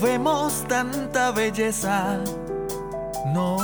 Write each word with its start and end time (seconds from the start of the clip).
vemos 0.00 0.64
tanta 0.68 1.30
belleza, 1.32 2.18
no 3.34 3.58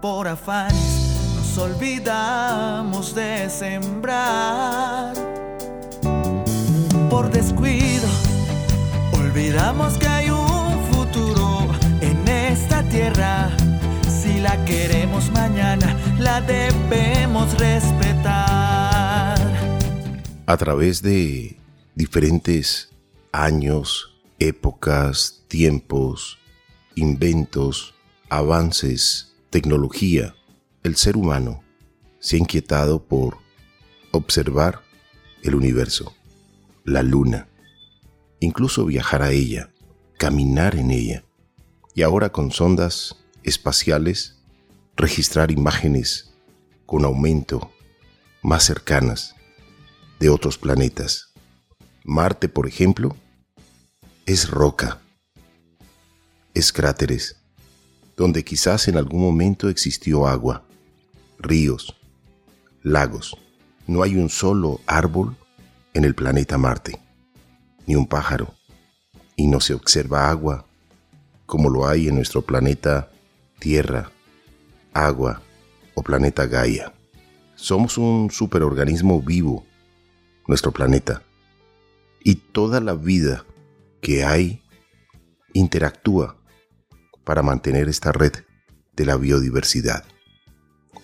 por 0.00 0.28
afanes 0.28 1.04
nos 1.34 1.58
olvidamos 1.58 3.14
de 3.14 3.48
sembrar. 3.48 5.14
Por 7.10 7.30
descuido, 7.30 8.08
olvidamos 9.12 9.96
que 9.98 10.06
hay 10.06 10.30
un 10.30 10.84
futuro 10.92 11.68
en 12.00 12.28
esta 12.28 12.82
tierra. 12.84 13.50
Si 14.08 14.40
la 14.40 14.64
queremos 14.64 15.30
mañana, 15.30 15.96
la 16.18 16.40
debemos 16.40 17.56
respetar. 17.58 19.38
A 20.46 20.56
través 20.56 21.02
de 21.02 21.56
diferentes 21.94 22.90
años, 23.32 24.13
épocas, 24.38 25.44
tiempos, 25.48 26.38
inventos, 26.94 27.94
avances, 28.28 29.34
tecnología, 29.50 30.34
el 30.82 30.96
ser 30.96 31.16
humano 31.16 31.62
se 32.18 32.36
ha 32.36 32.38
inquietado 32.38 33.04
por 33.04 33.38
observar 34.10 34.82
el 35.42 35.54
universo, 35.54 36.14
la 36.84 37.02
luna, 37.02 37.48
incluso 38.40 38.84
viajar 38.84 39.22
a 39.22 39.30
ella, 39.30 39.70
caminar 40.18 40.76
en 40.76 40.90
ella, 40.90 41.24
y 41.94 42.02
ahora 42.02 42.30
con 42.30 42.50
sondas 42.50 43.16
espaciales 43.42 44.38
registrar 44.96 45.50
imágenes 45.50 46.34
con 46.86 47.04
aumento 47.04 47.70
más 48.42 48.64
cercanas 48.64 49.34
de 50.20 50.28
otros 50.28 50.58
planetas. 50.58 51.32
Marte, 52.04 52.48
por 52.48 52.66
ejemplo, 52.66 53.16
es 54.26 54.48
roca, 54.48 55.02
es 56.54 56.72
cráteres, 56.72 57.36
donde 58.16 58.42
quizás 58.42 58.88
en 58.88 58.96
algún 58.96 59.20
momento 59.20 59.68
existió 59.68 60.26
agua, 60.26 60.64
ríos, 61.38 61.94
lagos. 62.82 63.36
No 63.86 64.02
hay 64.02 64.16
un 64.16 64.30
solo 64.30 64.80
árbol 64.86 65.36
en 65.92 66.04
el 66.04 66.14
planeta 66.14 66.56
Marte, 66.56 66.98
ni 67.86 67.96
un 67.96 68.06
pájaro, 68.06 68.54
y 69.36 69.46
no 69.46 69.60
se 69.60 69.74
observa 69.74 70.30
agua 70.30 70.64
como 71.44 71.68
lo 71.68 71.86
hay 71.86 72.08
en 72.08 72.14
nuestro 72.14 72.40
planeta 72.40 73.10
Tierra, 73.58 74.10
agua 74.94 75.42
o 75.94 76.02
planeta 76.02 76.46
Gaia. 76.46 76.94
Somos 77.56 77.98
un 77.98 78.30
superorganismo 78.30 79.20
vivo, 79.20 79.66
nuestro 80.48 80.72
planeta, 80.72 81.22
y 82.22 82.36
toda 82.36 82.80
la 82.80 82.94
vida 82.94 83.44
que 84.04 84.22
hay 84.22 84.62
interactúa 85.54 86.36
para 87.24 87.42
mantener 87.42 87.88
esta 87.88 88.12
red 88.12 88.32
de 88.92 89.06
la 89.06 89.16
biodiversidad. 89.16 90.04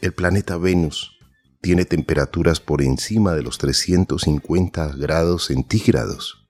El 0.02 0.12
planeta 0.12 0.58
Venus 0.58 1.18
tiene 1.62 1.86
temperaturas 1.86 2.60
por 2.60 2.82
encima 2.82 3.32
de 3.32 3.42
los 3.42 3.56
350 3.56 4.88
grados 4.98 5.46
centígrados. 5.46 6.46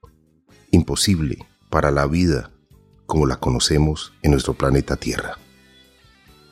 Imposible 0.72 1.38
para 1.70 1.92
la 1.92 2.08
vida 2.08 2.50
como 3.06 3.26
la 3.26 3.36
conocemos 3.36 4.12
en 4.22 4.32
nuestro 4.32 4.54
planeta 4.54 4.96
Tierra. 4.96 5.38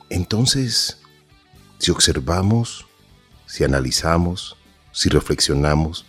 Entonces, 0.09 1.01
si 1.77 1.91
observamos, 1.91 2.85
si 3.47 3.65
analizamos, 3.65 4.55
si 4.93 5.09
reflexionamos, 5.09 6.05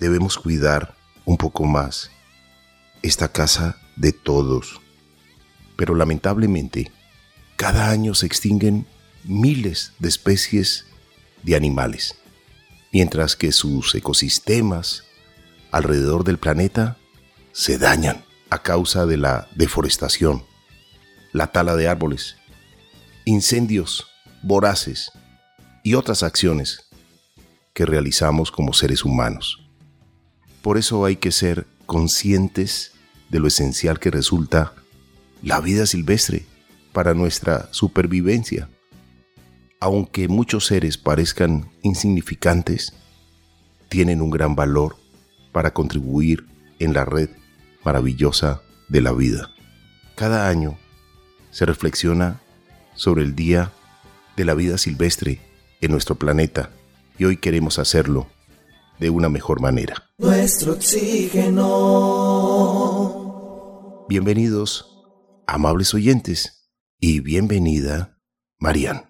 debemos 0.00 0.38
cuidar 0.38 0.96
un 1.24 1.36
poco 1.36 1.64
más 1.64 2.10
esta 3.02 3.32
casa 3.32 3.78
de 3.96 4.12
todos. 4.12 4.80
Pero 5.76 5.94
lamentablemente, 5.94 6.90
cada 7.56 7.90
año 7.90 8.14
se 8.14 8.26
extinguen 8.26 8.86
miles 9.24 9.92
de 9.98 10.08
especies 10.08 10.86
de 11.42 11.56
animales, 11.56 12.16
mientras 12.92 13.36
que 13.36 13.52
sus 13.52 13.94
ecosistemas 13.94 15.04
alrededor 15.70 16.24
del 16.24 16.38
planeta 16.38 16.96
se 17.52 17.78
dañan 17.78 18.24
a 18.50 18.62
causa 18.62 19.06
de 19.06 19.16
la 19.16 19.48
deforestación, 19.54 20.44
la 21.32 21.48
tala 21.48 21.76
de 21.76 21.88
árboles, 21.88 22.36
incendios 23.24 24.06
voraces 24.42 25.10
y 25.82 25.94
otras 25.94 26.22
acciones 26.22 26.88
que 27.74 27.84
realizamos 27.86 28.50
como 28.50 28.72
seres 28.72 29.04
humanos. 29.04 29.64
Por 30.62 30.78
eso 30.78 31.04
hay 31.04 31.16
que 31.16 31.30
ser 31.30 31.66
conscientes 31.88 32.92
de 33.30 33.40
lo 33.40 33.48
esencial 33.48 33.98
que 33.98 34.10
resulta 34.10 34.74
la 35.42 35.58
vida 35.60 35.86
silvestre 35.86 36.44
para 36.92 37.14
nuestra 37.14 37.70
supervivencia. 37.72 38.68
Aunque 39.80 40.28
muchos 40.28 40.66
seres 40.66 40.98
parezcan 40.98 41.70
insignificantes, 41.82 42.92
tienen 43.88 44.20
un 44.20 44.28
gran 44.28 44.54
valor 44.54 44.96
para 45.50 45.72
contribuir 45.72 46.46
en 46.78 46.92
la 46.92 47.06
red 47.06 47.30
maravillosa 47.84 48.60
de 48.90 49.00
la 49.00 49.12
vida. 49.12 49.50
Cada 50.14 50.48
año 50.50 50.78
se 51.50 51.64
reflexiona 51.64 52.42
sobre 52.96 53.22
el 53.22 53.34
Día 53.34 53.72
de 54.36 54.44
la 54.44 54.52
Vida 54.52 54.76
Silvestre 54.76 55.40
en 55.80 55.90
nuestro 55.90 56.16
planeta 56.16 56.68
y 57.18 57.24
hoy 57.24 57.38
queremos 57.38 57.78
hacerlo 57.78 58.26
de 59.00 59.08
una 59.08 59.30
mejor 59.30 59.62
manera. 59.62 60.07
Nuestro 60.20 60.72
oxígeno. 60.72 61.64
Bienvenidos, 64.08 65.06
amables 65.46 65.94
oyentes, 65.94 66.72
y 66.98 67.20
bienvenida, 67.20 68.18
Marian. 68.58 69.07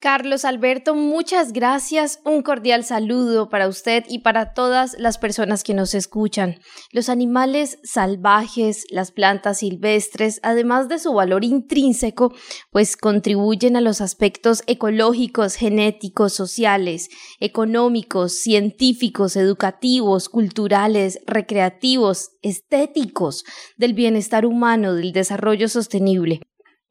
Carlos 0.00 0.46
Alberto, 0.46 0.94
muchas 0.94 1.52
gracias. 1.52 2.20
Un 2.24 2.40
cordial 2.40 2.84
saludo 2.84 3.50
para 3.50 3.68
usted 3.68 4.02
y 4.08 4.20
para 4.20 4.54
todas 4.54 4.98
las 4.98 5.18
personas 5.18 5.62
que 5.62 5.74
nos 5.74 5.92
escuchan. 5.92 6.58
Los 6.90 7.10
animales 7.10 7.78
salvajes, 7.82 8.86
las 8.88 9.12
plantas 9.12 9.58
silvestres, 9.58 10.40
además 10.42 10.88
de 10.88 10.98
su 10.98 11.12
valor 11.12 11.44
intrínseco, 11.44 12.32
pues 12.70 12.96
contribuyen 12.96 13.76
a 13.76 13.82
los 13.82 14.00
aspectos 14.00 14.62
ecológicos, 14.66 15.54
genéticos, 15.56 16.32
sociales, 16.32 17.10
económicos, 17.38 18.40
científicos, 18.40 19.36
educativos, 19.36 20.30
culturales, 20.30 21.20
recreativos, 21.26 22.30
estéticos, 22.40 23.44
del 23.76 23.92
bienestar 23.92 24.46
humano, 24.46 24.94
del 24.94 25.12
desarrollo 25.12 25.68
sostenible. 25.68 26.40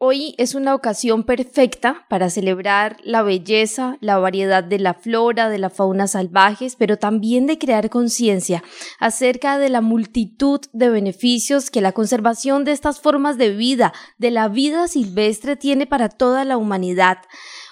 Hoy 0.02 0.34
es 0.38 0.56
una 0.56 0.76
ocasión 0.76 1.24
perfecta 1.24 2.06
para 2.08 2.30
celebrar 2.30 2.96
la 3.04 3.22
belleza, 3.22 3.98
la 4.00 4.18
variedad 4.18 4.64
de 4.64 4.80
la 4.80 4.94
flora, 4.94 5.50
de 5.50 5.58
la 5.58 5.70
fauna 5.70 6.08
salvajes, 6.08 6.78
pero 6.78 6.96
también 6.96 7.48
de 7.48 7.58
crear 7.58 7.90
conciencia 7.90 8.64
acerca 8.98 9.58
de 9.58 9.68
la 9.68 9.82
multitud 9.82 10.62
de 10.72 10.90
beneficios 10.90 11.70
que 11.70 11.82
la 11.82 11.92
conservación 11.92 12.64
de 12.64 12.72
estas 12.72 13.02
formas 13.02 13.38
de 13.38 13.50
vida, 13.50 13.92
de 14.18 14.32
la 14.32 14.48
vida 14.48 14.88
silvestre, 14.88 15.58
tiene 15.58 15.86
para 15.86 16.08
toda 16.08 16.46
la 16.46 16.56
humanidad. 16.56 17.18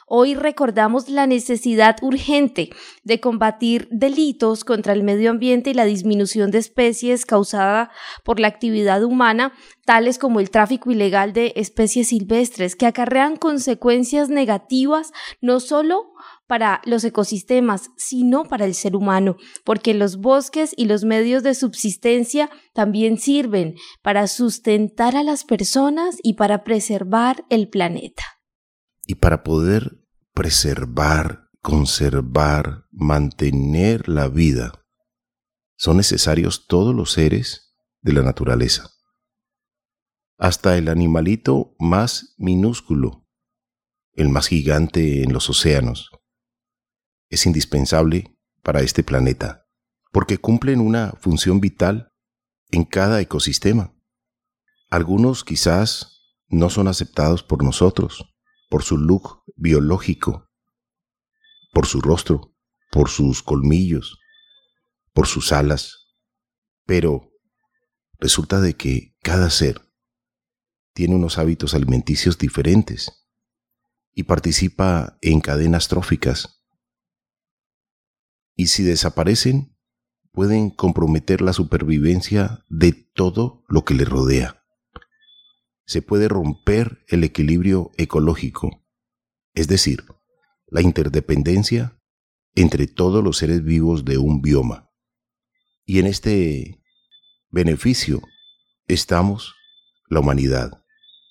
Hoy 0.10 0.36
recordamos 0.36 1.10
la 1.10 1.28
necesidad 1.28 1.98
urgente 2.02 2.70
de 3.04 3.20
combatir 3.20 3.90
delitos 3.92 4.64
contra 4.64 4.94
el 4.94 5.04
medio 5.04 5.30
ambiente 5.30 5.72
y 5.72 5.74
la 5.74 5.84
disminución 5.84 6.50
de 6.50 6.60
especies 6.60 7.26
causada 7.26 7.92
por 8.24 8.40
la 8.40 8.48
actividad 8.48 9.04
humana, 9.04 9.52
tales 9.86 10.18
como 10.18 10.40
el 10.40 10.50
tráfico 10.50 10.92
ilegal 10.92 11.34
de 11.34 11.52
especies 11.58 12.08
silvestres, 12.08 12.78
que 12.78 12.86
acarrean 12.86 13.36
consecuencias 13.36 14.30
negativas 14.30 15.12
no 15.42 15.60
solo 15.60 16.14
para 16.48 16.82
los 16.86 17.04
ecosistemas, 17.04 17.92
sino 17.98 18.46
para 18.46 18.64
el 18.64 18.76
ser 18.76 18.96
humano, 18.96 19.36
porque 19.66 19.94
los 19.94 20.22
bosques 20.22 20.74
y 20.78 20.86
los 20.86 21.04
medios 21.04 21.44
de 21.44 21.54
subsistencia 21.54 22.50
también 22.74 23.18
sirven 23.18 23.76
para 24.02 24.28
sustentar 24.28 25.18
a 25.18 25.24
las 25.24 25.44
personas 25.44 26.16
y 26.24 26.36
para 26.36 26.64
preservar 26.64 27.44
el 27.50 27.68
planeta. 27.68 28.37
Y 29.08 29.16
para 29.16 29.44
poder 29.44 30.06
preservar, 30.34 31.50
conservar, 31.62 32.86
mantener 32.92 34.08
la 34.10 34.28
vida, 34.28 34.86
son 35.78 35.98
necesarios 35.98 36.68
todos 36.68 36.94
los 36.94 37.14
seres 37.14 37.78
de 38.02 38.12
la 38.12 38.22
naturaleza. 38.22 38.92
Hasta 40.38 40.78
el 40.78 40.90
animalito 40.90 41.74
más 41.80 42.36
minúsculo, 42.38 43.26
el 44.14 44.28
más 44.28 44.48
gigante 44.48 45.24
en 45.24 45.32
los 45.32 45.50
océanos, 45.50 46.12
es 47.30 47.46
indispensable 47.46 48.38
para 48.62 48.82
este 48.82 49.04
planeta, 49.04 49.66
porque 50.12 50.38
cumplen 50.38 50.82
una 50.82 51.14
función 51.14 51.62
vital 51.62 52.12
en 52.72 52.84
cada 52.84 53.22
ecosistema. 53.22 53.96
Algunos 54.90 55.46
quizás 55.46 56.36
no 56.50 56.70
son 56.70 56.88
aceptados 56.88 57.42
por 57.42 57.64
nosotros, 57.64 58.37
por 58.70 58.84
su 58.84 58.98
look 58.98 59.44
biológico, 59.56 60.50
por 61.74 61.86
su 61.86 62.02
rostro, 62.02 62.56
por 62.92 63.10
sus 63.10 63.44
colmillos, 63.44 64.20
por 65.14 65.28
sus 65.28 65.52
alas. 65.52 66.08
Pero 66.86 67.32
resulta 68.20 68.62
de 68.62 68.76
que 68.76 69.16
cada 69.22 69.50
ser 69.50 69.82
tiene 70.94 71.16
unos 71.16 71.38
hábitos 71.38 71.74
alimenticios 71.74 72.38
diferentes 72.38 73.28
y 74.14 74.24
participa 74.24 75.18
en 75.22 75.42
cadenas 75.42 75.88
tróficas. 75.88 76.64
Y 78.56 78.68
si 78.68 78.84
desaparecen, 78.84 79.78
pueden 80.32 80.72
comprometer 80.72 81.42
la 81.42 81.54
supervivencia 81.54 82.66
de 82.70 82.94
todo 82.94 83.64
lo 83.68 83.86
que 83.86 83.94
le 83.94 84.06
rodea. 84.06 84.64
Se 85.88 86.02
puede 86.02 86.28
romper 86.28 87.04
el 87.08 87.24
equilibrio 87.24 87.92
ecológico, 87.98 88.86
es 89.56 89.68
decir, 89.68 90.04
la 90.68 90.82
interdependencia 90.82 92.00
entre 92.56 92.88
todos 92.88 93.24
los 93.24 93.38
seres 93.38 93.64
vivos 93.64 94.04
de 94.04 94.18
un 94.18 94.42
bioma. 94.42 94.92
Y 95.86 96.00
en 96.00 96.08
este 96.08 96.84
beneficio 97.50 98.22
estamos 98.88 99.56
la 100.10 100.20
humanidad, 100.20 100.84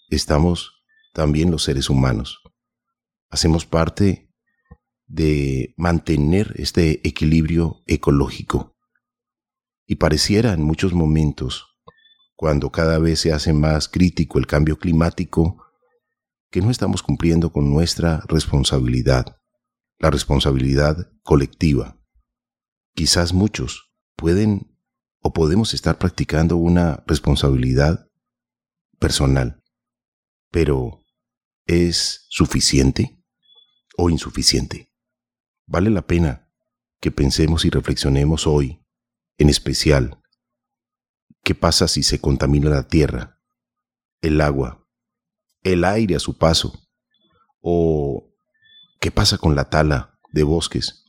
estamos 0.08 0.82
también 1.12 1.50
los 1.50 1.62
seres 1.62 1.91
humanos. 1.91 2.41
Hacemos 3.29 3.67
parte 3.67 4.32
de 5.06 5.75
mantener 5.76 6.55
este 6.56 7.06
equilibrio 7.06 7.82
ecológico. 7.87 8.76
Y 9.87 9.97
pareciera 9.97 10.55
en 10.55 10.62
muchos 10.62 10.94
momentos, 10.94 11.75
cuando 12.36 12.70
cada 12.70 12.98
vez 12.98 13.20
se 13.20 13.32
hace 13.32 13.52
más 13.52 13.88
crítico 13.88 14.38
el 14.38 14.46
cambio 14.46 14.78
climático, 14.78 15.64
que 16.50 16.60
no 16.60 16.70
estamos 16.70 17.02
cumpliendo 17.02 17.50
con 17.50 17.70
nuestra 17.70 18.22
responsabilidad, 18.28 19.38
la 19.98 20.10
responsabilidad 20.10 21.10
colectiva. 21.22 21.98
Quizás 22.94 23.32
muchos 23.32 23.90
pueden 24.16 24.78
o 25.20 25.32
podemos 25.32 25.74
estar 25.74 25.98
practicando 25.98 26.56
una 26.56 27.02
responsabilidad 27.06 28.08
personal, 28.98 29.62
pero 30.50 31.04
¿es 31.66 32.26
suficiente 32.28 33.18
o 33.96 34.10
insuficiente? 34.10 34.92
Vale 35.66 35.90
la 35.90 36.06
pena 36.06 36.48
que 37.00 37.10
pensemos 37.10 37.64
y 37.64 37.70
reflexionemos 37.70 38.46
hoy, 38.46 38.82
en 39.38 39.48
especial, 39.48 40.22
¿qué 41.46 41.54
pasa 41.54 41.87
si 41.87 42.02
se 42.02 42.20
contamina 42.20 42.69
la 42.69 42.88
tierra, 42.88 43.40
el 44.20 44.40
agua, 44.40 44.84
el 45.62 45.84
aire 45.84 46.16
a 46.16 46.19
su 46.19 46.37
paso? 46.37 46.72
¿O 47.60 48.34
qué 49.00 49.12
pasa 49.12 49.38
con 49.38 49.54
la 49.54 49.70
tala 49.70 50.19
de 50.32 50.43
bosques? 50.43 51.04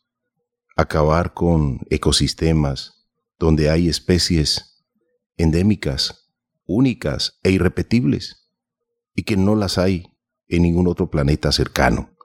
Acabar 0.75 1.33
con 1.33 1.79
ecosistemas 1.89 3.09
donde 3.39 3.71
hay 3.71 3.89
especies 3.89 4.85
endémicas, 5.37 6.31
únicas 6.67 7.39
e 7.41 7.49
irrepetibles, 7.49 8.47
y 9.15 9.23
que 9.23 9.37
no 9.37 9.55
las 9.55 9.79
hay 9.79 10.05
en 10.49 10.61
ningún 10.61 10.87
otro 10.87 11.09
planeta 11.09 11.51
cercano. 11.51 12.15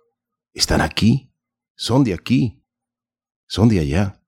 Están 0.53 0.83
aquí, 0.83 1.35
son 1.77 2.05
de 2.05 2.13
aquí, 2.13 2.63
son 3.47 3.71
de 3.71 3.81
allá, 3.81 4.23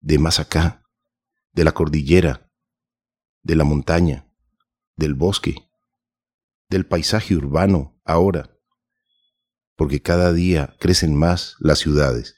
de 0.00 0.18
más 0.18 0.40
acá, 0.40 0.82
de 1.52 1.62
la 1.62 1.70
cordillera, 1.70 2.44
de 3.44 3.54
la 3.54 3.62
montaña, 3.62 4.26
del 4.96 5.14
bosque, 5.14 5.54
del 6.68 6.86
paisaje 6.86 7.36
urbano 7.36 8.00
ahora, 8.04 8.58
porque 9.76 10.02
cada 10.02 10.32
día 10.32 10.74
crecen 10.80 11.14
más 11.14 11.56
las 11.60 11.78
ciudades. 11.78 12.36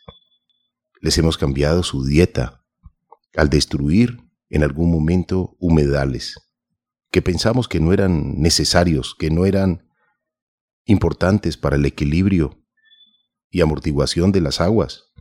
Les 1.01 1.17
hemos 1.17 1.39
cambiado 1.39 1.83
su 1.83 2.05
dieta 2.05 2.65
al 3.35 3.49
destruir 3.49 4.19
en 4.51 4.63
algún 4.63 4.91
momento 4.91 5.57
humedales 5.59 6.35
que 7.11 7.23
pensamos 7.23 7.69
que 7.69 7.81
no 7.81 7.93
eran 7.93 8.43
necesarios, 8.43 9.15
que 9.19 9.31
no 9.31 9.47
eran 9.47 9.89
importantes 10.85 11.57
para 11.57 11.77
el 11.77 11.87
equilibrio 11.87 12.63
y 13.49 13.61
amortiguación 13.61 14.33
de 14.33 14.41
las 14.41 14.61
aguas, 14.61 15.13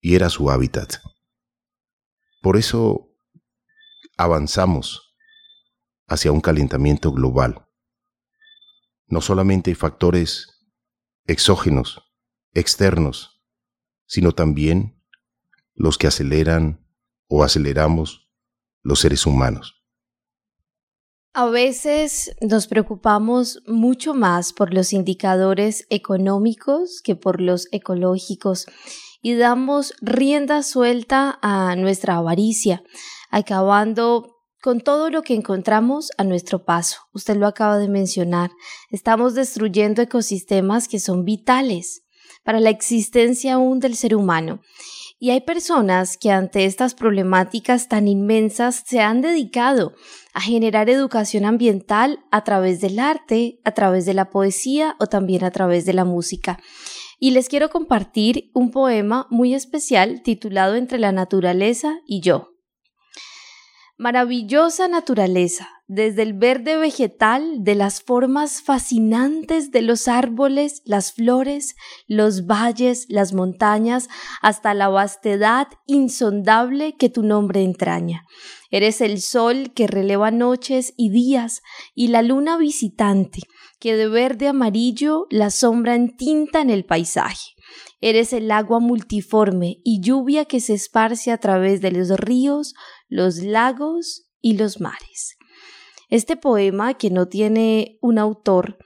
y 0.00 0.14
era 0.14 0.28
su 0.28 0.50
hábitat. 0.50 0.96
Por 2.42 2.56
eso 2.56 3.07
avanzamos 4.18 5.14
hacia 6.08 6.32
un 6.32 6.40
calentamiento 6.40 7.12
global. 7.12 7.66
No 9.06 9.22
solamente 9.22 9.70
hay 9.70 9.74
factores 9.74 10.68
exógenos, 11.24 12.02
externos, 12.52 13.42
sino 14.06 14.32
también 14.32 15.02
los 15.74 15.96
que 15.96 16.08
aceleran 16.08 16.84
o 17.28 17.44
aceleramos 17.44 18.28
los 18.82 19.00
seres 19.00 19.24
humanos. 19.24 19.78
A 21.34 21.46
veces 21.46 22.34
nos 22.40 22.66
preocupamos 22.66 23.62
mucho 23.66 24.14
más 24.14 24.52
por 24.52 24.74
los 24.74 24.92
indicadores 24.92 25.86
económicos 25.90 27.00
que 27.02 27.14
por 27.14 27.40
los 27.40 27.68
ecológicos 27.70 28.66
y 29.22 29.34
damos 29.34 29.94
rienda 30.00 30.62
suelta 30.62 31.38
a 31.42 31.76
nuestra 31.76 32.16
avaricia, 32.16 32.82
acabando 33.30 34.34
con 34.60 34.80
todo 34.80 35.10
lo 35.10 35.22
que 35.22 35.34
encontramos 35.34 36.10
a 36.18 36.24
nuestro 36.24 36.64
paso. 36.64 36.98
Usted 37.12 37.36
lo 37.36 37.46
acaba 37.46 37.78
de 37.78 37.88
mencionar. 37.88 38.50
Estamos 38.90 39.34
destruyendo 39.34 40.02
ecosistemas 40.02 40.88
que 40.88 40.98
son 40.98 41.24
vitales 41.24 42.02
para 42.44 42.60
la 42.60 42.70
existencia 42.70 43.54
aún 43.54 43.78
del 43.80 43.94
ser 43.94 44.14
humano. 44.14 44.60
Y 45.20 45.30
hay 45.30 45.40
personas 45.40 46.16
que 46.16 46.30
ante 46.30 46.64
estas 46.64 46.94
problemáticas 46.94 47.88
tan 47.88 48.06
inmensas 48.06 48.84
se 48.86 49.00
han 49.00 49.20
dedicado 49.20 49.94
a 50.32 50.40
generar 50.40 50.88
educación 50.88 51.44
ambiental 51.44 52.20
a 52.30 52.44
través 52.44 52.80
del 52.80 53.00
arte, 53.00 53.60
a 53.64 53.72
través 53.72 54.06
de 54.06 54.14
la 54.14 54.30
poesía 54.30 54.94
o 55.00 55.06
también 55.06 55.42
a 55.42 55.50
través 55.50 55.86
de 55.86 55.92
la 55.92 56.04
música. 56.04 56.60
Y 57.18 57.32
les 57.32 57.48
quiero 57.48 57.68
compartir 57.68 58.50
un 58.54 58.70
poema 58.70 59.26
muy 59.28 59.54
especial 59.54 60.22
titulado 60.22 60.76
Entre 60.76 61.00
la 61.00 61.10
naturaleza 61.10 61.98
y 62.06 62.20
yo. 62.20 62.57
Maravillosa 64.00 64.86
naturaleza, 64.86 65.68
desde 65.88 66.22
el 66.22 66.32
verde 66.32 66.76
vegetal 66.76 67.64
de 67.64 67.74
las 67.74 68.00
formas 68.00 68.62
fascinantes 68.62 69.72
de 69.72 69.82
los 69.82 70.06
árboles, 70.06 70.82
las 70.84 71.12
flores, 71.14 71.74
los 72.06 72.46
valles, 72.46 73.06
las 73.08 73.32
montañas, 73.32 74.08
hasta 74.40 74.72
la 74.72 74.86
vastedad 74.86 75.66
insondable 75.86 76.96
que 76.96 77.08
tu 77.08 77.24
nombre 77.24 77.64
entraña. 77.64 78.24
Eres 78.70 79.00
el 79.00 79.20
sol 79.20 79.72
que 79.74 79.88
releva 79.88 80.30
noches 80.30 80.94
y 80.96 81.10
días 81.10 81.62
y 81.96 82.06
la 82.06 82.22
luna 82.22 82.56
visitante 82.56 83.40
que 83.80 83.96
de 83.96 84.08
verde 84.08 84.48
amarillo 84.48 85.26
la 85.30 85.50
sombra 85.50 85.94
entinta 85.94 86.60
en 86.60 86.70
el 86.70 86.84
paisaje. 86.84 87.54
Eres 88.00 88.32
el 88.32 88.50
agua 88.50 88.80
multiforme 88.80 89.80
y 89.84 90.00
lluvia 90.00 90.44
que 90.44 90.60
se 90.60 90.74
esparce 90.74 91.32
a 91.32 91.38
través 91.38 91.80
de 91.80 91.90
los 91.92 92.10
ríos, 92.10 92.74
los 93.08 93.38
lagos 93.38 94.28
y 94.40 94.56
los 94.56 94.80
mares. 94.80 95.36
Este 96.08 96.36
poema, 96.36 96.94
que 96.94 97.10
no 97.10 97.28
tiene 97.28 97.98
un 98.00 98.18
autor 98.18 98.78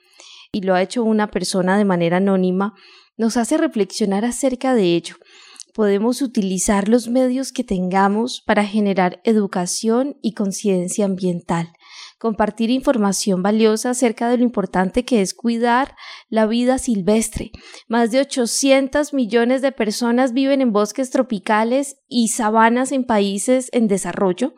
y 0.51 0.63
lo 0.63 0.75
ha 0.75 0.83
hecho 0.83 1.05
una 1.05 1.31
persona 1.31 1.79
de 1.79 1.85
manera 1.85 2.17
anónima, 2.19 2.75
nos 3.17 3.37
hace 3.37 3.59
reflexionar 3.59 4.25
acerca 4.25 4.75
de 4.75 4.97
ello. 4.97 5.17
Podemos 5.75 6.21
utilizar 6.21 6.89
los 6.89 7.09
medios 7.09 7.53
que 7.53 7.65
tengamos 7.65 8.43
para 8.45 8.65
generar 8.65 9.21
educación 9.25 10.19
y 10.21 10.35
conciencia 10.35 11.05
ambiental 11.05 11.73
compartir 12.23 12.71
información 12.71 13.43
valiosa 13.43 13.91
acerca 13.91 14.29
de 14.29 14.37
lo 14.37 14.45
importante 14.45 15.05
que 15.05 15.23
es 15.23 15.35
cuidar 15.35 15.97
la 16.29 16.47
vida 16.47 16.79
silvestre. 16.79 17.51
Más 17.89 18.13
de 18.13 18.21
800 18.21 19.13
millones 19.13 19.61
de 19.61 19.73
personas 19.73 20.33
viven 20.33 20.61
en 20.61 20.71
bosques 20.71 21.11
tropicales 21.11 21.97
y 22.07 22.29
sabanas 22.29 22.93
en 22.93 23.03
países 23.03 23.71
en 23.73 23.89
desarrollo. 23.89 24.55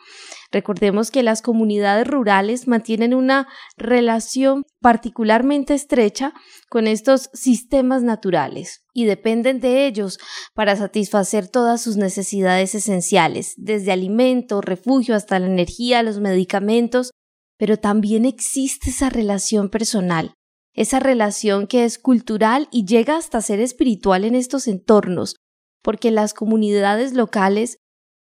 Recordemos 0.52 1.10
que 1.10 1.22
las 1.22 1.40
comunidades 1.40 2.06
rurales 2.06 2.68
mantienen 2.68 3.14
una 3.14 3.48
relación 3.78 4.64
particularmente 4.82 5.72
estrecha 5.72 6.34
con 6.68 6.86
estos 6.86 7.30
sistemas 7.32 8.02
naturales 8.02 8.84
y 8.92 9.06
dependen 9.06 9.60
de 9.60 9.86
ellos 9.86 10.18
para 10.52 10.76
satisfacer 10.76 11.48
todas 11.48 11.80
sus 11.80 11.96
necesidades 11.96 12.74
esenciales, 12.74 13.54
desde 13.56 13.90
alimento, 13.90 14.60
refugio 14.60 15.16
hasta 15.16 15.38
la 15.38 15.46
energía, 15.46 16.02
los 16.02 16.20
medicamentos 16.20 17.10
pero 17.56 17.78
también 17.78 18.24
existe 18.24 18.90
esa 18.90 19.10
relación 19.10 19.68
personal, 19.68 20.34
esa 20.74 21.00
relación 21.00 21.66
que 21.66 21.84
es 21.84 21.98
cultural 21.98 22.68
y 22.70 22.84
llega 22.84 23.16
hasta 23.16 23.40
ser 23.40 23.60
espiritual 23.60 24.24
en 24.24 24.34
estos 24.34 24.66
entornos, 24.66 25.36
porque 25.82 26.10
las 26.10 26.34
comunidades 26.34 27.14
locales 27.14 27.78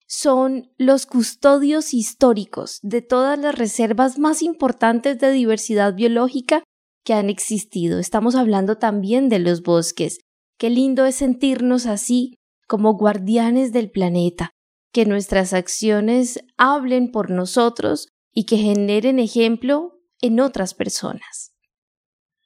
son 0.07 0.73
los 0.77 1.05
custodios 1.05 1.93
históricos 1.93 2.79
de 2.81 3.01
todas 3.01 3.39
las 3.39 3.55
reservas 3.55 4.19
más 4.19 4.41
importantes 4.41 5.17
de 5.19 5.31
diversidad 5.31 5.95
biológica 5.95 6.63
que 7.05 7.13
han 7.13 7.29
existido. 7.29 7.97
Estamos 7.97 8.35
hablando 8.35 8.77
también 8.77 9.29
de 9.29 9.39
los 9.39 9.61
bosques. 9.63 10.19
Qué 10.59 10.69
lindo 10.69 11.05
es 11.05 11.15
sentirnos 11.15 11.85
así 11.85 12.35
como 12.67 12.93
guardianes 12.95 13.71
del 13.71 13.89
planeta, 13.89 14.51
que 14.91 15.05
nuestras 15.05 15.53
acciones 15.53 16.43
hablen 16.57 17.11
por 17.11 17.31
nosotros 17.31 18.09
y 18.33 18.45
que 18.45 18.57
generen 18.57 19.19
ejemplo 19.19 20.01
en 20.21 20.39
otras 20.39 20.73
personas. 20.73 21.53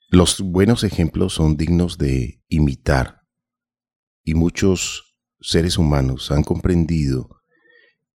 Los 0.08 0.40
buenos 0.40 0.84
ejemplos 0.84 1.34
son 1.34 1.56
dignos 1.56 1.98
de 1.98 2.42
imitar 2.48 3.22
y 4.24 4.34
muchos 4.34 5.16
seres 5.40 5.78
humanos 5.78 6.30
han 6.30 6.42
comprendido 6.42 7.42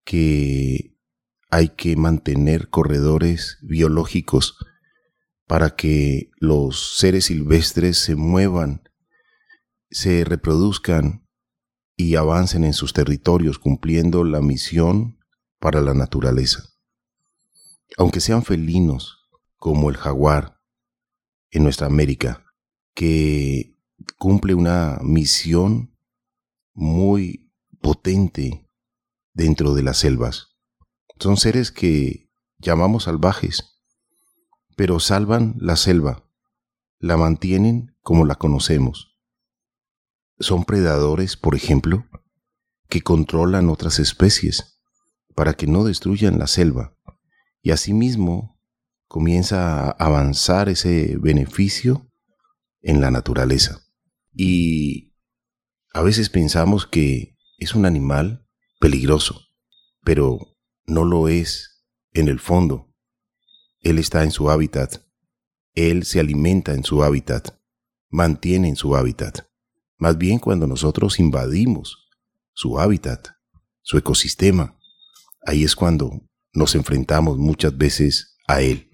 que 0.04 0.96
hay 1.50 1.68
que 1.70 1.96
mantener 1.96 2.70
corredores 2.70 3.58
biológicos 3.62 4.56
para 5.46 5.76
que 5.76 6.30
los 6.38 6.96
seres 6.96 7.26
silvestres 7.26 7.98
se 7.98 8.16
muevan, 8.16 8.82
se 9.90 10.24
reproduzcan 10.24 11.28
y 11.94 12.14
avancen 12.16 12.64
en 12.64 12.72
sus 12.72 12.94
territorios 12.94 13.58
cumpliendo 13.58 14.24
la 14.24 14.40
misión 14.40 15.18
para 15.58 15.82
la 15.82 15.92
naturaleza. 15.92 16.71
Aunque 17.98 18.20
sean 18.20 18.42
felinos 18.42 19.28
como 19.56 19.90
el 19.90 19.96
jaguar 19.96 20.60
en 21.50 21.62
nuestra 21.62 21.86
América, 21.86 22.44
que 22.94 23.76
cumple 24.18 24.54
una 24.54 24.98
misión 25.02 25.96
muy 26.74 27.52
potente 27.80 28.68
dentro 29.34 29.74
de 29.74 29.82
las 29.82 29.98
selvas. 29.98 30.56
Son 31.18 31.36
seres 31.36 31.70
que 31.70 32.30
llamamos 32.58 33.04
salvajes, 33.04 33.78
pero 34.76 34.98
salvan 35.00 35.54
la 35.58 35.76
selva, 35.76 36.24
la 36.98 37.16
mantienen 37.16 37.96
como 38.00 38.24
la 38.24 38.34
conocemos. 38.34 39.18
Son 40.38 40.64
predadores, 40.64 41.36
por 41.36 41.54
ejemplo, 41.54 42.06
que 42.88 43.02
controlan 43.02 43.68
otras 43.68 43.98
especies 43.98 44.80
para 45.34 45.54
que 45.54 45.66
no 45.66 45.84
destruyan 45.84 46.38
la 46.38 46.46
selva 46.46 46.96
y 47.62 47.70
asimismo 47.70 48.60
comienza 49.06 49.86
a 49.86 49.90
avanzar 49.90 50.68
ese 50.68 51.16
beneficio 51.18 52.10
en 52.80 53.00
la 53.00 53.10
naturaleza. 53.10 53.80
Y 54.34 55.14
a 55.92 56.02
veces 56.02 56.28
pensamos 56.28 56.86
que 56.86 57.36
es 57.58 57.74
un 57.74 57.86
animal 57.86 58.46
peligroso, 58.80 59.40
pero 60.02 60.56
no 60.86 61.04
lo 61.04 61.28
es 61.28 61.84
en 62.12 62.28
el 62.28 62.40
fondo. 62.40 62.92
Él 63.80 63.98
está 63.98 64.24
en 64.24 64.30
su 64.30 64.50
hábitat. 64.50 65.04
Él 65.74 66.04
se 66.04 66.20
alimenta 66.20 66.74
en 66.74 66.84
su 66.84 67.04
hábitat. 67.04 67.58
Mantiene 68.08 68.68
en 68.68 68.76
su 68.76 68.96
hábitat. 68.96 69.46
Más 69.98 70.18
bien 70.18 70.38
cuando 70.38 70.66
nosotros 70.66 71.20
invadimos 71.20 72.08
su 72.52 72.78
hábitat, 72.78 73.28
su 73.82 73.98
ecosistema, 73.98 74.78
ahí 75.46 75.64
es 75.64 75.76
cuando 75.76 76.22
nos 76.52 76.74
enfrentamos 76.74 77.38
muchas 77.38 77.76
veces 77.76 78.36
a 78.46 78.60
él. 78.60 78.90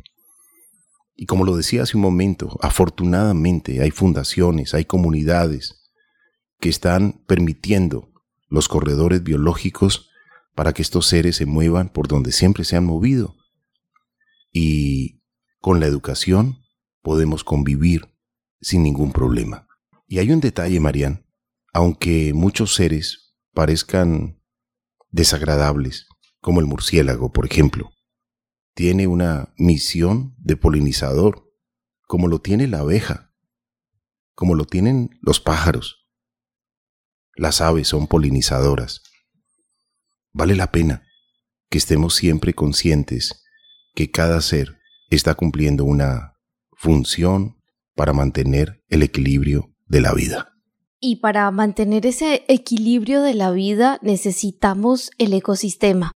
Y 1.14 1.26
como 1.26 1.44
lo 1.44 1.56
decía 1.56 1.82
hace 1.82 1.96
un 1.96 2.02
momento, 2.02 2.58
afortunadamente 2.62 3.82
hay 3.82 3.90
fundaciones, 3.90 4.74
hay 4.74 4.84
comunidades 4.84 5.90
que 6.60 6.68
están 6.68 7.24
permitiendo 7.26 8.12
los 8.48 8.68
corredores 8.68 9.22
biológicos 9.22 10.10
para 10.54 10.72
que 10.72 10.82
estos 10.82 11.06
seres 11.06 11.36
se 11.36 11.46
muevan 11.46 11.88
por 11.88 12.08
donde 12.08 12.32
siempre 12.32 12.64
se 12.64 12.76
han 12.76 12.84
movido, 12.84 13.36
y 14.52 15.22
con 15.60 15.78
la 15.78 15.86
educación 15.86 16.58
podemos 17.02 17.44
convivir 17.44 18.08
sin 18.60 18.82
ningún 18.82 19.12
problema. 19.12 19.68
Y 20.08 20.18
hay 20.18 20.32
un 20.32 20.40
detalle, 20.40 20.80
Marian, 20.80 21.24
aunque 21.72 22.32
muchos 22.34 22.74
seres 22.74 23.36
parezcan 23.52 24.42
desagradables, 25.10 26.07
como 26.40 26.60
el 26.60 26.66
murciélago, 26.66 27.32
por 27.32 27.46
ejemplo, 27.46 27.90
tiene 28.74 29.06
una 29.06 29.52
misión 29.56 30.34
de 30.38 30.56
polinizador, 30.56 31.50
como 32.06 32.28
lo 32.28 32.40
tiene 32.40 32.68
la 32.68 32.80
abeja, 32.80 33.32
como 34.34 34.54
lo 34.54 34.64
tienen 34.64 35.10
los 35.20 35.40
pájaros. 35.40 36.06
Las 37.34 37.60
aves 37.60 37.88
son 37.88 38.06
polinizadoras. 38.06 39.02
Vale 40.32 40.54
la 40.54 40.70
pena 40.70 41.02
que 41.70 41.78
estemos 41.78 42.14
siempre 42.14 42.54
conscientes 42.54 43.42
que 43.94 44.10
cada 44.10 44.40
ser 44.40 44.78
está 45.10 45.34
cumpliendo 45.34 45.84
una 45.84 46.34
función 46.76 47.56
para 47.94 48.12
mantener 48.12 48.84
el 48.88 49.02
equilibrio 49.02 49.74
de 49.86 50.00
la 50.00 50.14
vida. 50.14 50.52
Y 51.00 51.16
para 51.16 51.50
mantener 51.50 52.06
ese 52.06 52.44
equilibrio 52.48 53.22
de 53.22 53.34
la 53.34 53.50
vida 53.50 53.98
necesitamos 54.02 55.10
el 55.18 55.32
ecosistema, 55.32 56.12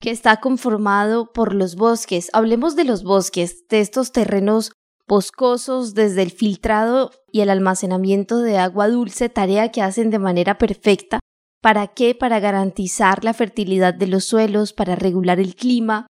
que 0.00 0.10
está 0.10 0.40
conformado 0.40 1.32
por 1.32 1.54
los 1.54 1.76
bosques. 1.76 2.30
Hablemos 2.32 2.76
de 2.76 2.84
los 2.84 3.04
bosques, 3.04 3.66
de 3.68 3.80
estos 3.80 4.12
terrenos 4.12 4.72
boscosos 5.06 5.94
desde 5.94 6.22
el 6.22 6.30
filtrado 6.30 7.10
y 7.30 7.40
el 7.40 7.50
almacenamiento 7.50 8.38
de 8.38 8.58
agua 8.58 8.88
dulce, 8.88 9.28
tarea 9.28 9.70
que 9.70 9.82
hacen 9.82 10.10
de 10.10 10.18
manera 10.18 10.58
perfecta. 10.58 11.20
¿Para 11.62 11.88
qué? 11.88 12.14
Para 12.14 12.40
garantizar 12.40 13.24
la 13.24 13.34
fertilidad 13.34 13.94
de 13.94 14.06
los 14.06 14.24
suelos, 14.24 14.72
para 14.72 14.96
regular 14.96 15.40
el 15.40 15.54
clima, 15.54 16.06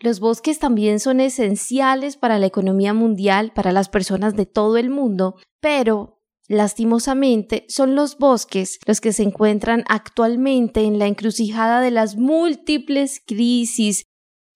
los 0.00 0.20
bosques 0.20 0.58
también 0.58 1.00
son 1.00 1.20
esenciales 1.20 2.16
para 2.16 2.38
la 2.38 2.46
economía 2.46 2.92
mundial, 2.92 3.52
para 3.54 3.72
las 3.72 3.88
personas 3.88 4.36
de 4.36 4.44
todo 4.44 4.76
el 4.76 4.90
mundo, 4.90 5.36
pero 5.60 6.20
lastimosamente 6.48 7.64
son 7.68 7.94
los 7.94 8.18
bosques 8.18 8.78
los 8.86 9.00
que 9.00 9.12
se 9.12 9.22
encuentran 9.22 9.84
actualmente 9.88 10.82
en 10.82 10.98
la 10.98 11.06
encrucijada 11.06 11.80
de 11.80 11.90
las 11.90 12.16
múltiples 12.16 13.20
crisis 13.26 14.04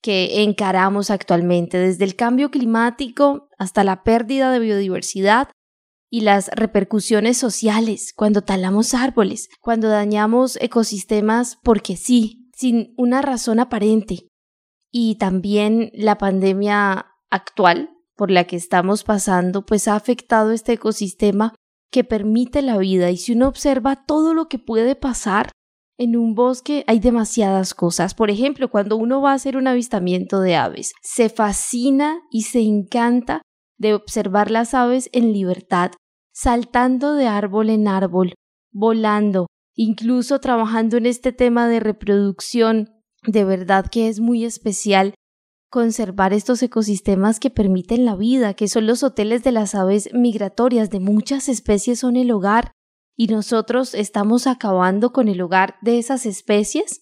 que 0.00 0.42
encaramos 0.42 1.10
actualmente, 1.10 1.78
desde 1.78 2.04
el 2.04 2.14
cambio 2.14 2.50
climático 2.50 3.48
hasta 3.58 3.82
la 3.84 4.04
pérdida 4.04 4.52
de 4.52 4.60
biodiversidad 4.60 5.48
y 6.10 6.20
las 6.20 6.48
repercusiones 6.48 7.36
sociales 7.36 8.12
cuando 8.14 8.42
talamos 8.42 8.94
árboles, 8.94 9.48
cuando 9.60 9.88
dañamos 9.88 10.56
ecosistemas 10.60 11.58
porque 11.62 11.96
sí, 11.96 12.50
sin 12.56 12.94
una 12.96 13.22
razón 13.22 13.60
aparente, 13.60 14.28
y 14.90 15.16
también 15.16 15.90
la 15.94 16.16
pandemia 16.16 17.06
actual 17.30 17.90
por 18.16 18.30
la 18.30 18.44
que 18.44 18.56
estamos 18.56 19.04
pasando, 19.04 19.66
pues 19.66 19.86
ha 19.86 19.96
afectado 19.96 20.52
este 20.52 20.72
ecosistema 20.72 21.54
que 21.90 22.04
permite 22.04 22.62
la 22.62 22.78
vida 22.78 23.10
y 23.10 23.16
si 23.16 23.32
uno 23.32 23.48
observa 23.48 24.04
todo 24.04 24.34
lo 24.34 24.48
que 24.48 24.58
puede 24.58 24.94
pasar 24.94 25.50
en 25.98 26.16
un 26.16 26.34
bosque 26.34 26.84
hay 26.86 27.00
demasiadas 27.00 27.74
cosas. 27.74 28.14
Por 28.14 28.30
ejemplo, 28.30 28.70
cuando 28.70 28.96
uno 28.96 29.20
va 29.20 29.32
a 29.32 29.34
hacer 29.34 29.56
un 29.56 29.66
avistamiento 29.66 30.40
de 30.40 30.56
aves, 30.56 30.92
se 31.02 31.28
fascina 31.28 32.20
y 32.30 32.42
se 32.42 32.60
encanta 32.60 33.42
de 33.78 33.94
observar 33.94 34.50
las 34.50 34.74
aves 34.74 35.10
en 35.12 35.32
libertad, 35.32 35.90
saltando 36.32 37.14
de 37.14 37.26
árbol 37.26 37.70
en 37.70 37.88
árbol, 37.88 38.34
volando, 38.72 39.46
incluso 39.74 40.38
trabajando 40.40 40.96
en 40.96 41.06
este 41.06 41.32
tema 41.32 41.68
de 41.68 41.80
reproducción 41.80 42.90
de 43.26 43.44
verdad 43.44 43.86
que 43.90 44.08
es 44.08 44.20
muy 44.20 44.44
especial 44.44 45.14
conservar 45.70 46.32
estos 46.32 46.62
ecosistemas 46.62 47.40
que 47.40 47.50
permiten 47.50 48.04
la 48.04 48.16
vida, 48.16 48.54
que 48.54 48.68
son 48.68 48.86
los 48.86 49.02
hoteles 49.02 49.42
de 49.44 49.52
las 49.52 49.74
aves 49.74 50.08
migratorias 50.12 50.90
de 50.90 51.00
muchas 51.00 51.48
especies 51.48 52.00
son 52.00 52.16
el 52.16 52.30
hogar 52.30 52.72
y 53.16 53.26
nosotros 53.26 53.94
estamos 53.94 54.46
acabando 54.46 55.12
con 55.12 55.28
el 55.28 55.40
hogar 55.40 55.76
de 55.82 55.98
esas 55.98 56.24
especies 56.24 57.00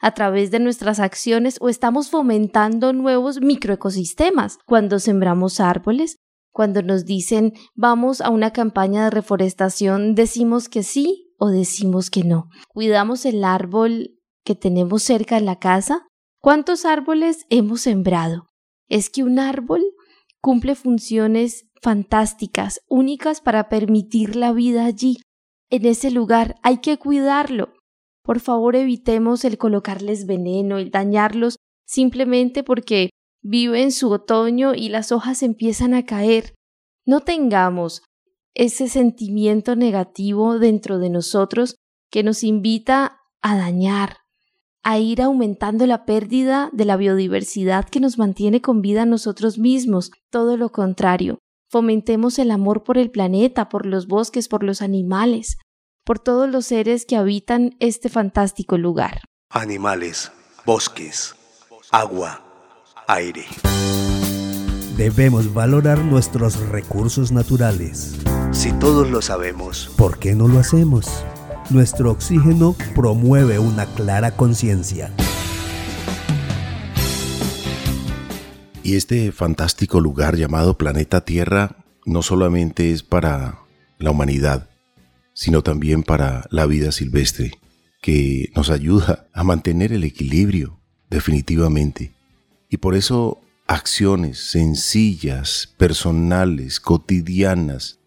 a 0.00 0.12
través 0.12 0.50
de 0.50 0.58
nuestras 0.58 0.98
acciones 0.98 1.58
o 1.60 1.68
estamos 1.68 2.10
fomentando 2.10 2.92
nuevos 2.92 3.40
microecosistemas 3.40 4.58
cuando 4.66 4.98
sembramos 4.98 5.60
árboles, 5.60 6.16
cuando 6.50 6.82
nos 6.82 7.04
dicen 7.04 7.52
vamos 7.74 8.20
a 8.20 8.30
una 8.30 8.52
campaña 8.52 9.04
de 9.04 9.10
reforestación, 9.10 10.14
decimos 10.14 10.68
que 10.68 10.82
sí 10.82 11.32
o 11.38 11.48
decimos 11.48 12.10
que 12.10 12.24
no. 12.24 12.48
Cuidamos 12.68 13.24
el 13.26 13.44
árbol 13.44 14.16
que 14.44 14.54
tenemos 14.54 15.02
cerca 15.02 15.36
en 15.36 15.44
la 15.44 15.58
casa? 15.58 16.06
¿Cuántos 16.42 16.86
árboles 16.86 17.44
hemos 17.50 17.82
sembrado? 17.82 18.48
Es 18.88 19.10
que 19.10 19.22
un 19.22 19.38
árbol 19.38 19.82
cumple 20.40 20.74
funciones 20.74 21.66
fantásticas, 21.82 22.80
únicas 22.88 23.42
para 23.42 23.68
permitir 23.68 24.36
la 24.36 24.52
vida 24.52 24.86
allí. 24.86 25.18
En 25.68 25.84
ese 25.84 26.10
lugar 26.10 26.56
hay 26.62 26.78
que 26.78 26.96
cuidarlo. 26.96 27.74
Por 28.22 28.40
favor, 28.40 28.74
evitemos 28.74 29.44
el 29.44 29.58
colocarles 29.58 30.26
veneno, 30.26 30.78
el 30.78 30.90
dañarlos 30.90 31.56
simplemente 31.86 32.62
porque 32.62 33.10
vive 33.42 33.82
en 33.82 33.92
su 33.92 34.10
otoño 34.10 34.74
y 34.74 34.88
las 34.88 35.12
hojas 35.12 35.42
empiezan 35.42 35.92
a 35.92 36.06
caer. 36.06 36.54
No 37.04 37.20
tengamos 37.20 38.02
ese 38.54 38.88
sentimiento 38.88 39.76
negativo 39.76 40.58
dentro 40.58 40.98
de 40.98 41.10
nosotros 41.10 41.76
que 42.10 42.22
nos 42.22 42.44
invita 42.44 43.18
a 43.42 43.56
dañar, 43.58 44.19
a 44.82 44.98
ir 44.98 45.22
aumentando 45.22 45.86
la 45.86 46.04
pérdida 46.04 46.70
de 46.72 46.84
la 46.84 46.96
biodiversidad 46.96 47.88
que 47.88 48.00
nos 48.00 48.18
mantiene 48.18 48.60
con 48.60 48.80
vida 48.80 49.02
a 49.02 49.06
nosotros 49.06 49.58
mismos. 49.58 50.10
Todo 50.30 50.56
lo 50.56 50.70
contrario, 50.70 51.38
fomentemos 51.68 52.38
el 52.38 52.50
amor 52.50 52.82
por 52.82 52.98
el 52.98 53.10
planeta, 53.10 53.68
por 53.68 53.86
los 53.86 54.06
bosques, 54.06 54.48
por 54.48 54.62
los 54.62 54.82
animales, 54.82 55.58
por 56.04 56.18
todos 56.18 56.48
los 56.50 56.66
seres 56.66 57.04
que 57.04 57.16
habitan 57.16 57.76
este 57.78 58.08
fantástico 58.08 58.78
lugar. 58.78 59.20
Animales, 59.50 60.32
bosques, 60.64 61.34
agua, 61.90 62.42
aire. 63.06 63.44
Debemos 64.96 65.52
valorar 65.54 65.98
nuestros 65.98 66.58
recursos 66.68 67.32
naturales. 67.32 68.16
Si 68.52 68.72
todos 68.72 69.10
lo 69.10 69.22
sabemos, 69.22 69.90
¿por 69.96 70.18
qué 70.18 70.34
no 70.34 70.46
lo 70.46 70.58
hacemos? 70.58 71.24
Nuestro 71.70 72.10
oxígeno 72.10 72.74
promueve 72.96 73.60
una 73.60 73.86
clara 73.86 74.32
conciencia. 74.32 75.12
Y 78.82 78.96
este 78.96 79.30
fantástico 79.30 80.00
lugar 80.00 80.36
llamado 80.36 80.76
planeta 80.76 81.24
Tierra 81.24 81.76
no 82.04 82.22
solamente 82.22 82.90
es 82.90 83.04
para 83.04 83.60
la 83.98 84.10
humanidad, 84.10 84.68
sino 85.32 85.62
también 85.62 86.02
para 86.02 86.44
la 86.50 86.66
vida 86.66 86.90
silvestre, 86.90 87.52
que 88.02 88.50
nos 88.56 88.68
ayuda 88.68 89.28
a 89.32 89.44
mantener 89.44 89.92
el 89.92 90.02
equilibrio 90.02 90.80
definitivamente. 91.08 92.12
Y 92.68 92.78
por 92.78 92.96
eso 92.96 93.42
acciones 93.68 94.50
sencillas, 94.50 95.72
personales, 95.78 96.80
cotidianas, 96.80 98.00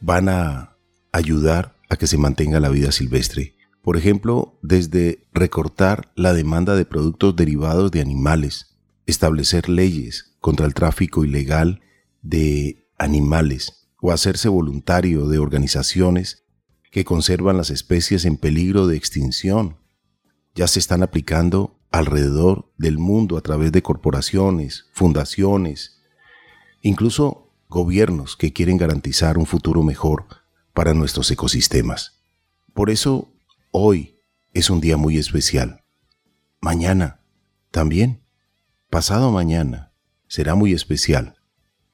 van 0.00 0.30
a 0.30 0.76
ayudar 1.12 1.74
a 1.90 1.96
que 1.96 2.06
se 2.06 2.16
mantenga 2.16 2.60
la 2.60 2.70
vida 2.70 2.92
silvestre. 2.92 3.56
Por 3.82 3.96
ejemplo, 3.96 4.58
desde 4.62 5.26
recortar 5.32 6.12
la 6.14 6.32
demanda 6.32 6.76
de 6.76 6.86
productos 6.86 7.36
derivados 7.36 7.90
de 7.90 8.00
animales, 8.00 8.78
establecer 9.06 9.68
leyes 9.68 10.36
contra 10.40 10.66
el 10.66 10.72
tráfico 10.72 11.24
ilegal 11.24 11.80
de 12.22 12.86
animales 12.96 13.88
o 14.00 14.12
hacerse 14.12 14.48
voluntario 14.48 15.28
de 15.28 15.38
organizaciones 15.38 16.44
que 16.90 17.04
conservan 17.04 17.56
las 17.56 17.70
especies 17.70 18.24
en 18.24 18.36
peligro 18.36 18.86
de 18.86 18.96
extinción. 18.96 19.76
Ya 20.54 20.68
se 20.68 20.78
están 20.78 21.02
aplicando 21.02 21.78
alrededor 21.90 22.70
del 22.78 22.98
mundo 22.98 23.36
a 23.36 23.40
través 23.40 23.72
de 23.72 23.82
corporaciones, 23.82 24.86
fundaciones, 24.92 26.00
incluso 26.82 27.52
gobiernos 27.68 28.36
que 28.36 28.52
quieren 28.52 28.76
garantizar 28.76 29.38
un 29.38 29.46
futuro 29.46 29.82
mejor 29.82 30.39
para 30.72 30.94
nuestros 30.94 31.30
ecosistemas. 31.30 32.20
Por 32.72 32.90
eso, 32.90 33.32
hoy 33.70 34.20
es 34.52 34.70
un 34.70 34.80
día 34.80 34.96
muy 34.96 35.18
especial. 35.18 35.84
Mañana, 36.60 37.20
también, 37.70 38.24
pasado 38.88 39.30
mañana, 39.30 39.92
será 40.26 40.54
muy 40.54 40.72
especial 40.72 41.36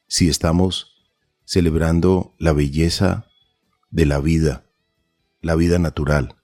si 0.08 0.28
estamos 0.28 0.96
celebrando 1.44 2.34
la 2.38 2.52
belleza 2.52 3.26
de 3.90 4.06
la 4.06 4.18
vida, 4.18 4.66
la 5.40 5.54
vida 5.54 5.78
natural, 5.78 6.36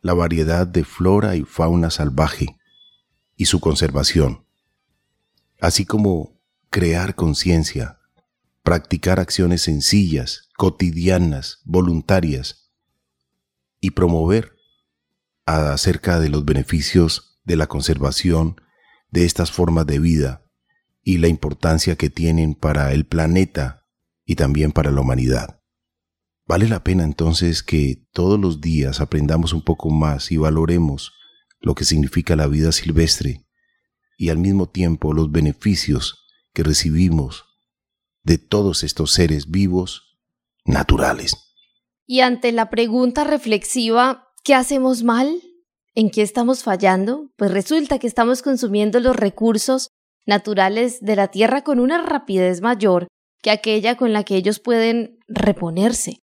la 0.00 0.14
variedad 0.14 0.66
de 0.66 0.84
flora 0.84 1.36
y 1.36 1.42
fauna 1.42 1.90
salvaje, 1.90 2.56
y 3.36 3.46
su 3.46 3.60
conservación, 3.60 4.46
así 5.60 5.84
como 5.84 6.40
crear 6.70 7.14
conciencia, 7.14 7.98
practicar 8.62 9.20
acciones 9.20 9.62
sencillas, 9.62 10.45
cotidianas, 10.56 11.60
voluntarias 11.64 12.72
y 13.80 13.90
promover 13.90 14.56
acerca 15.44 16.18
de 16.18 16.28
los 16.28 16.44
beneficios 16.44 17.40
de 17.44 17.56
la 17.56 17.66
conservación 17.66 18.60
de 19.10 19.24
estas 19.24 19.52
formas 19.52 19.86
de 19.86 19.98
vida 19.98 20.44
y 21.02 21.18
la 21.18 21.28
importancia 21.28 21.96
que 21.96 22.10
tienen 22.10 22.54
para 22.54 22.92
el 22.92 23.06
planeta 23.06 23.86
y 24.24 24.34
también 24.34 24.72
para 24.72 24.90
la 24.90 25.00
humanidad. 25.00 25.62
Vale 26.46 26.68
la 26.68 26.82
pena 26.82 27.04
entonces 27.04 27.62
que 27.62 28.06
todos 28.12 28.38
los 28.40 28.60
días 28.60 29.00
aprendamos 29.00 29.52
un 29.52 29.62
poco 29.62 29.90
más 29.90 30.32
y 30.32 30.36
valoremos 30.36 31.12
lo 31.60 31.74
que 31.74 31.84
significa 31.84 32.36
la 32.36 32.46
vida 32.46 32.72
silvestre 32.72 33.46
y 34.16 34.30
al 34.30 34.38
mismo 34.38 34.68
tiempo 34.68 35.12
los 35.12 35.30
beneficios 35.30 36.26
que 36.52 36.62
recibimos 36.62 37.44
de 38.22 38.38
todos 38.38 38.82
estos 38.82 39.12
seres 39.12 39.50
vivos 39.50 40.05
naturales. 40.66 41.54
Y 42.06 42.20
ante 42.20 42.52
la 42.52 42.70
pregunta 42.70 43.24
reflexiva, 43.24 44.28
¿qué 44.44 44.54
hacemos 44.54 45.02
mal? 45.02 45.42
¿En 45.94 46.10
qué 46.10 46.22
estamos 46.22 46.62
fallando? 46.62 47.30
Pues 47.36 47.50
resulta 47.50 47.98
que 47.98 48.06
estamos 48.06 48.42
consumiendo 48.42 49.00
los 49.00 49.16
recursos 49.16 49.88
naturales 50.26 51.00
de 51.00 51.16
la 51.16 51.28
Tierra 51.28 51.62
con 51.62 51.80
una 51.80 52.02
rapidez 52.02 52.60
mayor 52.60 53.08
que 53.42 53.50
aquella 53.50 53.96
con 53.96 54.12
la 54.12 54.24
que 54.24 54.36
ellos 54.36 54.60
pueden 54.60 55.18
reponerse. 55.28 56.18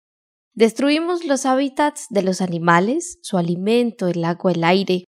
Destruimos 0.54 1.26
los 1.26 1.46
hábitats 1.46 2.08
de 2.10 2.22
los 2.22 2.42
animales, 2.42 3.18
su 3.22 3.38
alimento, 3.38 4.08
el 4.08 4.24
agua, 4.24 4.52
el 4.52 4.64
aire, 4.64 5.06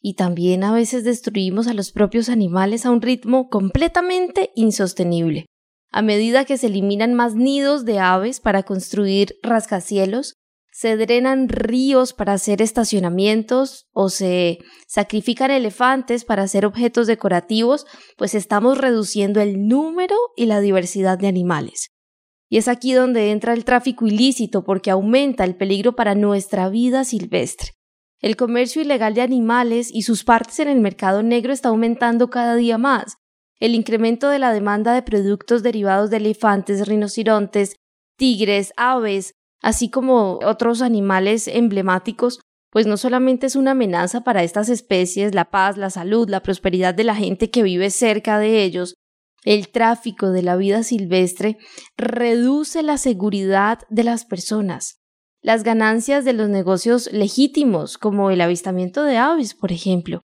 y 0.00 0.14
también 0.14 0.64
a 0.64 0.72
veces 0.72 1.04
destruimos 1.04 1.66
a 1.66 1.74
los 1.74 1.92
propios 1.92 2.28
animales 2.28 2.86
a 2.86 2.90
un 2.90 3.02
ritmo 3.02 3.48
completamente 3.48 4.52
insostenible. 4.54 5.46
A 5.90 6.02
medida 6.02 6.44
que 6.44 6.58
se 6.58 6.66
eliminan 6.66 7.14
más 7.14 7.34
nidos 7.34 7.84
de 7.84 7.98
aves 7.98 8.40
para 8.40 8.62
construir 8.64 9.36
rascacielos, 9.42 10.34
se 10.78 10.98
drenan 10.98 11.48
ríos 11.48 12.12
para 12.12 12.34
hacer 12.34 12.60
estacionamientos 12.60 13.88
o 13.92 14.10
se 14.10 14.58
sacrifican 14.86 15.50
elefantes 15.50 16.26
para 16.26 16.42
hacer 16.42 16.66
objetos 16.66 17.06
decorativos, 17.06 17.86
pues 18.18 18.34
estamos 18.34 18.76
reduciendo 18.76 19.40
el 19.40 19.68
número 19.68 20.14
y 20.36 20.44
la 20.44 20.60
diversidad 20.60 21.18
de 21.18 21.28
animales. 21.28 21.88
Y 22.50 22.58
es 22.58 22.68
aquí 22.68 22.92
donde 22.92 23.30
entra 23.30 23.54
el 23.54 23.64
tráfico 23.64 24.06
ilícito 24.06 24.64
porque 24.64 24.90
aumenta 24.90 25.44
el 25.44 25.56
peligro 25.56 25.96
para 25.96 26.14
nuestra 26.14 26.68
vida 26.68 27.04
silvestre. 27.04 27.70
El 28.20 28.36
comercio 28.36 28.82
ilegal 28.82 29.14
de 29.14 29.22
animales 29.22 29.88
y 29.90 30.02
sus 30.02 30.24
partes 30.24 30.58
en 30.60 30.68
el 30.68 30.80
mercado 30.80 31.22
negro 31.22 31.54
está 31.54 31.70
aumentando 31.70 32.28
cada 32.28 32.54
día 32.54 32.76
más. 32.76 33.16
El 33.58 33.74
incremento 33.74 34.28
de 34.28 34.38
la 34.38 34.52
demanda 34.52 34.92
de 34.94 35.02
productos 35.02 35.62
derivados 35.62 36.10
de 36.10 36.18
elefantes, 36.18 36.86
rinocerontes, 36.86 37.76
tigres, 38.16 38.72
aves, 38.76 39.32
así 39.62 39.90
como 39.90 40.38
otros 40.44 40.82
animales 40.82 41.48
emblemáticos, 41.48 42.40
pues 42.70 42.86
no 42.86 42.96
solamente 42.96 43.46
es 43.46 43.56
una 43.56 43.70
amenaza 43.70 44.22
para 44.22 44.42
estas 44.42 44.68
especies, 44.68 45.34
la 45.34 45.46
paz, 45.46 45.76
la 45.78 45.90
salud, 45.90 46.28
la 46.28 46.42
prosperidad 46.42 46.94
de 46.94 47.04
la 47.04 47.14
gente 47.14 47.50
que 47.50 47.62
vive 47.62 47.90
cerca 47.90 48.38
de 48.38 48.62
ellos, 48.62 48.94
el 49.44 49.68
tráfico 49.68 50.30
de 50.30 50.42
la 50.42 50.56
vida 50.56 50.82
silvestre 50.82 51.56
reduce 51.96 52.82
la 52.82 52.98
seguridad 52.98 53.80
de 53.88 54.04
las 54.04 54.24
personas 54.24 54.98
las 55.46 55.62
ganancias 55.62 56.24
de 56.24 56.32
los 56.32 56.48
negocios 56.48 57.08
legítimos, 57.12 57.98
como 57.98 58.32
el 58.32 58.40
avistamiento 58.40 59.04
de 59.04 59.16
aves, 59.16 59.54
por 59.54 59.70
ejemplo. 59.70 60.22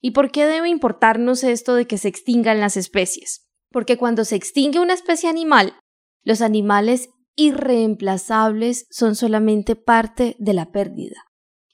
¿Y 0.00 0.12
por 0.12 0.30
qué 0.30 0.46
debe 0.46 0.68
importarnos 0.68 1.42
esto 1.44 1.74
de 1.74 1.86
que 1.86 1.98
se 1.98 2.08
extingan 2.08 2.60
las 2.60 2.76
especies? 2.76 3.48
Porque 3.70 3.96
cuando 3.96 4.24
se 4.24 4.36
extingue 4.36 4.78
una 4.78 4.94
especie 4.94 5.28
animal, 5.28 5.74
los 6.22 6.40
animales 6.40 7.10
irreemplazables 7.36 8.86
son 8.90 9.14
solamente 9.14 9.76
parte 9.76 10.36
de 10.38 10.54
la 10.54 10.70
pérdida. 10.70 11.24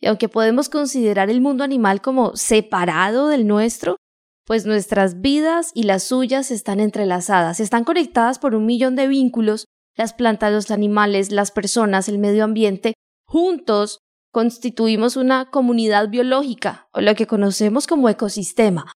Y 0.01 0.07
aunque 0.07 0.29
podemos 0.29 0.69
considerar 0.69 1.31
el 1.31 1.41
mundo 1.41 1.65
animal 1.65 2.03
como 2.03 2.37
separado 2.37 3.29
del 3.29 3.47
nuestro, 3.47 3.97
pues 4.45 4.67
nuestras 4.67 5.21
vidas 5.21 5.71
y 5.75 5.85
las 5.85 6.03
suyas 6.03 6.51
están 6.51 6.81
entrelazadas, 6.81 7.61
están 7.61 7.85
conectadas 7.85 8.39
por 8.39 8.55
un 8.55 8.67
millón 8.67 8.97
de 8.97 9.09
vínculos 9.09 9.67
las 9.97 10.13
plantas, 10.13 10.53
los 10.53 10.71
animales, 10.71 11.31
las 11.31 11.51
personas, 11.51 12.09
el 12.09 12.19
medio 12.19 12.45
ambiente, 12.45 12.95
juntos 13.27 14.01
constituimos 14.35 15.17
una 15.17 15.49
comunidad 15.49 16.09
biológica, 16.09 16.89
o 16.93 17.01
lo 17.01 17.15
que 17.15 17.29
conocemos 17.29 17.87
como 17.87 18.09
ecosistema, 18.09 18.91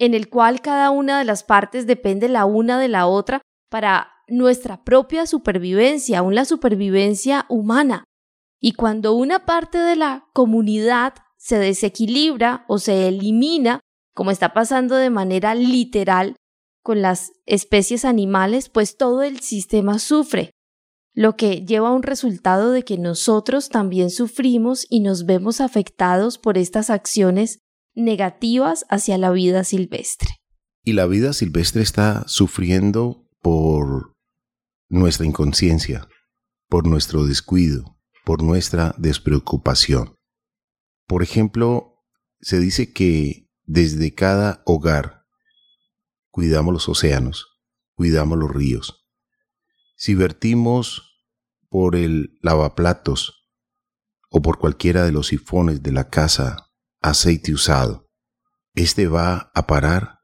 en 0.00 0.14
el 0.14 0.28
cual 0.28 0.60
cada 0.60 0.90
una 0.90 1.20
de 1.20 1.24
las 1.24 1.44
partes 1.44 1.86
depende 1.86 2.28
la 2.28 2.44
una 2.44 2.76
de 2.80 2.88
la 2.88 3.06
otra 3.06 3.40
para 3.70 4.10
nuestra 4.26 4.82
propia 4.82 5.26
supervivencia, 5.26 6.18
aún 6.18 6.34
la 6.34 6.44
supervivencia 6.44 7.46
humana. 7.48 8.02
Y 8.60 8.72
cuando 8.72 9.14
una 9.14 9.46
parte 9.46 9.78
de 9.78 9.94
la 9.94 10.26
comunidad 10.32 11.14
se 11.36 11.60
desequilibra 11.60 12.64
o 12.66 12.78
se 12.78 13.06
elimina, 13.06 13.78
como 14.12 14.32
está 14.32 14.52
pasando 14.52 14.96
de 14.96 15.08
manera 15.08 15.54
literal, 15.54 16.34
con 16.82 17.00
las 17.00 17.30
especies 17.46 18.04
animales, 18.04 18.68
pues 18.68 18.96
todo 18.96 19.22
el 19.22 19.38
sistema 19.38 20.00
sufre, 20.00 20.50
lo 21.12 21.36
que 21.36 21.64
lleva 21.64 21.88
a 21.88 21.92
un 21.92 22.02
resultado 22.02 22.70
de 22.70 22.84
que 22.84 22.98
nosotros 22.98 23.68
también 23.68 24.10
sufrimos 24.10 24.86
y 24.88 25.00
nos 25.00 25.26
vemos 25.26 25.60
afectados 25.60 26.38
por 26.38 26.56
estas 26.56 26.90
acciones 26.90 27.60
negativas 27.94 28.84
hacia 28.88 29.18
la 29.18 29.30
vida 29.30 29.64
silvestre. 29.64 30.28
Y 30.84 30.92
la 30.92 31.06
vida 31.06 31.32
silvestre 31.32 31.82
está 31.82 32.26
sufriendo 32.26 33.28
por 33.40 34.14
nuestra 34.88 35.26
inconsciencia, 35.26 36.08
por 36.68 36.86
nuestro 36.86 37.24
descuido, 37.24 37.98
por 38.24 38.42
nuestra 38.42 38.94
despreocupación. 38.96 40.14
Por 41.06 41.22
ejemplo, 41.22 41.96
se 42.40 42.58
dice 42.58 42.92
que 42.92 43.50
desde 43.64 44.14
cada 44.14 44.62
hogar 44.64 45.24
cuidamos 46.30 46.72
los 46.72 46.88
océanos, 46.88 47.60
cuidamos 47.94 48.38
los 48.38 48.50
ríos. 48.50 48.99
Si 50.00 50.14
vertimos 50.14 51.20
por 51.68 51.94
el 51.94 52.38
lavaplatos 52.40 53.46
o 54.30 54.40
por 54.40 54.58
cualquiera 54.58 55.04
de 55.04 55.12
los 55.12 55.26
sifones 55.26 55.82
de 55.82 55.92
la 55.92 56.08
casa 56.08 56.70
aceite 57.02 57.52
usado, 57.52 58.08
este 58.74 59.08
va 59.08 59.50
a 59.54 59.66
parar 59.66 60.20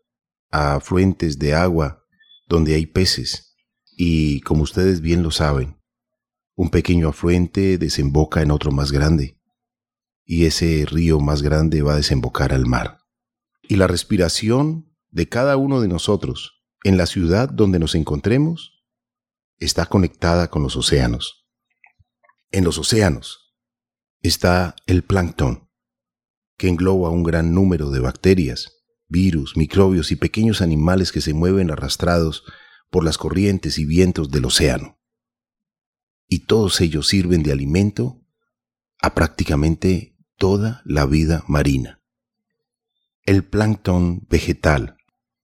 a 0.51 0.81
fuentes 0.81 1.39
de 1.39 1.53
agua 1.53 2.03
donde 2.47 2.75
hay 2.75 2.87
peces. 2.87 3.55
Y 3.99 4.41
como 4.41 4.62
ustedes 4.62 5.03
bien 5.03 5.23
lo 5.23 5.31
saben, 5.31 5.79
un 6.55 6.71
pequeño 6.71 7.11
afluente 7.11 7.77
desemboca 7.77 8.41
en 8.41 8.53
otro 8.53 8.73
más 8.73 8.93
grande. 8.93 9.39
Y 10.25 10.47
ese 10.47 10.87
río 10.87 11.21
más 11.21 11.43
grande 11.43 11.83
va 11.83 11.93
a 11.93 11.97
desembocar 11.97 12.55
al 12.55 12.65
mar. 12.65 13.01
Y 13.61 13.77
la 13.77 13.89
respiración 13.89 14.97
de 15.11 15.29
cada 15.29 15.59
uno 15.59 15.83
de 15.83 15.89
nosotros 15.89 16.65
en 16.83 16.97
la 16.97 17.05
ciudad 17.05 17.51
donde 17.51 17.79
nos 17.79 17.95
encontremos 17.95 18.76
está 19.59 19.87
conectada 19.87 20.49
con 20.49 20.62
los 20.62 20.77
océanos. 20.77 21.47
En 22.51 22.64
los 22.64 22.79
océanos 22.79 23.55
está 24.21 24.77
el 24.87 25.03
plancton, 25.03 25.69
que 26.57 26.69
engloba 26.69 27.11
un 27.11 27.23
gran 27.23 27.55
número 27.55 27.90
de 27.90 28.01
bacterias, 28.01 28.85
virus, 29.09 29.57
microbios 29.57 30.11
y 30.11 30.16
pequeños 30.16 30.61
animales 30.61 31.12
que 31.12 31.21
se 31.21 31.35
mueven 31.35 31.71
arrastrados 31.71 32.45
por 32.90 33.05
las 33.05 33.19
corrientes 33.19 33.79
y 33.79 33.85
vientos 33.85 34.31
del 34.31 34.47
océano. 34.47 34.99
Y 36.29 36.47
todos 36.47 36.81
ellos 36.81 37.07
sirven 37.07 37.42
de 37.42 37.53
alimento 37.53 38.23
a 39.01 39.14
prácticamente 39.14 40.16
toda 40.37 40.83
la 40.85 41.07
vida 41.07 41.45
marina. 41.47 42.03
El 43.25 43.45
plancton 43.45 44.27
vegetal 44.29 44.97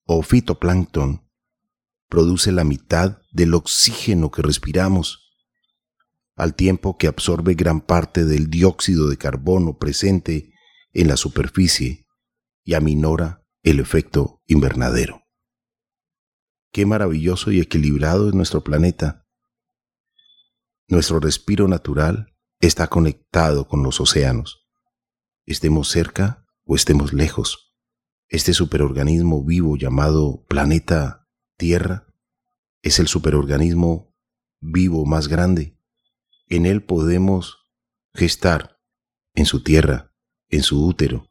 o 0.04 0.22
fitoplancton 0.22 1.28
produce 2.08 2.52
la 2.52 2.64
mitad 2.64 3.21
del 3.32 3.54
oxígeno 3.54 4.30
que 4.30 4.42
respiramos, 4.42 5.30
al 6.36 6.54
tiempo 6.54 6.98
que 6.98 7.08
absorbe 7.08 7.54
gran 7.54 7.80
parte 7.80 8.24
del 8.24 8.48
dióxido 8.48 9.08
de 9.08 9.16
carbono 9.16 9.78
presente 9.78 10.52
en 10.92 11.08
la 11.08 11.16
superficie 11.16 12.06
y 12.64 12.74
aminora 12.74 13.44
el 13.62 13.80
efecto 13.80 14.42
invernadero. 14.46 15.22
Qué 16.72 16.86
maravilloso 16.86 17.50
y 17.52 17.60
equilibrado 17.60 18.28
es 18.28 18.34
nuestro 18.34 18.62
planeta. 18.62 19.26
Nuestro 20.88 21.20
respiro 21.20 21.68
natural 21.68 22.34
está 22.60 22.86
conectado 22.86 23.66
con 23.66 23.82
los 23.82 24.00
océanos. 24.00 24.68
Estemos 25.44 25.88
cerca 25.88 26.46
o 26.64 26.76
estemos 26.76 27.12
lejos. 27.12 27.74
Este 28.28 28.54
superorganismo 28.54 29.44
vivo 29.44 29.76
llamado 29.76 30.44
planeta 30.48 31.28
Tierra 31.56 32.11
es 32.82 32.98
el 32.98 33.08
superorganismo 33.08 34.14
vivo 34.60 35.06
más 35.06 35.28
grande. 35.28 35.78
En 36.48 36.66
él 36.66 36.84
podemos 36.84 37.58
gestar 38.12 38.78
en 39.34 39.46
su 39.46 39.62
tierra, 39.62 40.12
en 40.48 40.62
su 40.62 40.84
útero, 40.86 41.28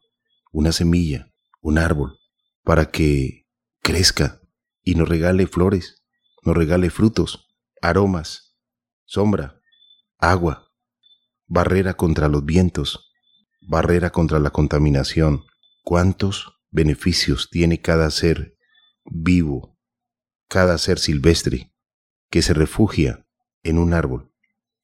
una 0.50 0.72
semilla, 0.72 1.32
un 1.60 1.78
árbol, 1.78 2.18
para 2.64 2.90
que 2.90 3.46
crezca 3.82 4.40
y 4.82 4.94
nos 4.94 5.08
regale 5.08 5.46
flores, 5.46 6.02
nos 6.42 6.56
regale 6.56 6.90
frutos, 6.90 7.48
aromas, 7.80 8.56
sombra, 9.04 9.60
agua, 10.18 10.72
barrera 11.46 11.94
contra 11.94 12.28
los 12.28 12.44
vientos, 12.44 13.12
barrera 13.60 14.10
contra 14.10 14.40
la 14.40 14.50
contaminación. 14.50 15.44
¿Cuántos 15.84 16.52
beneficios 16.70 17.48
tiene 17.50 17.80
cada 17.80 18.10
ser 18.10 18.56
vivo, 19.04 19.71
cada 20.52 20.76
ser 20.76 20.98
silvestre 20.98 21.72
que 22.28 22.42
se 22.42 22.52
refugia 22.52 23.26
en 23.62 23.78
un 23.78 23.94
árbol, 23.94 24.30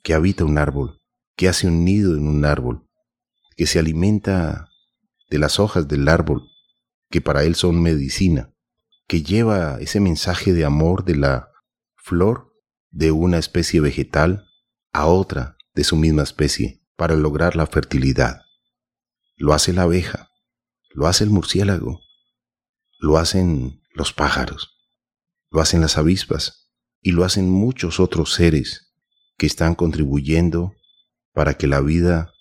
que 0.02 0.14
habita 0.14 0.46
un 0.46 0.56
árbol, 0.56 1.02
que 1.36 1.46
hace 1.46 1.66
un 1.66 1.84
nido 1.84 2.16
en 2.16 2.26
un 2.26 2.46
árbol, 2.46 2.88
que 3.54 3.66
se 3.66 3.78
alimenta 3.78 4.70
de 5.28 5.38
las 5.38 5.60
hojas 5.60 5.86
del 5.86 6.08
árbol, 6.08 6.48
que 7.10 7.20
para 7.20 7.44
él 7.44 7.54
son 7.54 7.82
medicina, 7.82 8.50
que 9.06 9.22
lleva 9.22 9.76
ese 9.78 10.00
mensaje 10.00 10.54
de 10.54 10.64
amor 10.64 11.04
de 11.04 11.16
la 11.16 11.50
flor 11.96 12.50
de 12.90 13.10
una 13.10 13.36
especie 13.36 13.82
vegetal 13.82 14.46
a 14.94 15.04
otra 15.04 15.58
de 15.74 15.84
su 15.84 15.96
misma 15.96 16.22
especie 16.22 16.82
para 16.96 17.14
lograr 17.14 17.56
la 17.56 17.66
fertilidad. 17.66 18.40
Lo 19.36 19.52
hace 19.52 19.74
la 19.74 19.82
abeja, 19.82 20.30
lo 20.94 21.08
hace 21.08 21.24
el 21.24 21.30
murciélago, 21.30 22.00
lo 23.00 23.18
hacen 23.18 23.82
los 23.92 24.14
pájaros, 24.14 24.77
lo 25.50 25.60
hacen 25.60 25.80
las 25.80 25.98
avispas 25.98 26.70
y 27.00 27.12
lo 27.12 27.24
hacen 27.24 27.48
muchos 27.50 28.00
otros 28.00 28.34
seres 28.34 28.94
que 29.36 29.46
están 29.46 29.74
contribuyendo 29.74 30.74
para 31.32 31.54
que 31.54 31.66
la 31.66 31.80
vida, 31.80 32.32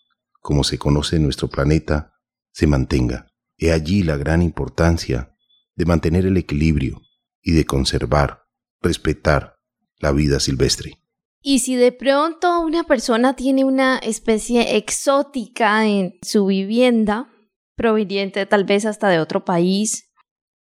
como 0.41 0.63
se 0.63 0.77
conoce 0.77 1.17
en 1.17 1.23
nuestro 1.23 1.47
planeta, 1.47 2.13
se 2.51 2.67
mantenga. 2.67 3.27
He 3.57 3.71
allí 3.71 4.03
la 4.03 4.17
gran 4.17 4.41
importancia 4.41 5.35
de 5.75 5.85
mantener 5.85 6.25
el 6.25 6.37
equilibrio 6.37 7.01
y 7.41 7.51
de 7.51 7.65
conservar, 7.65 8.43
respetar 8.81 9.57
la 9.99 10.11
vida 10.11 10.39
silvestre. 10.39 10.99
Y 11.41 11.59
si 11.59 11.75
de 11.75 11.91
pronto 11.91 12.59
una 12.61 12.83
persona 12.83 13.35
tiene 13.35 13.63
una 13.63 13.99
especie 13.99 14.75
exótica 14.75 15.85
en 15.85 16.17
su 16.21 16.47
vivienda, 16.47 17.29
proveniente 17.75 18.45
tal 18.47 18.65
vez 18.65 18.85
hasta 18.85 19.07
de 19.09 19.19
otro 19.19 19.45
país, 19.45 20.06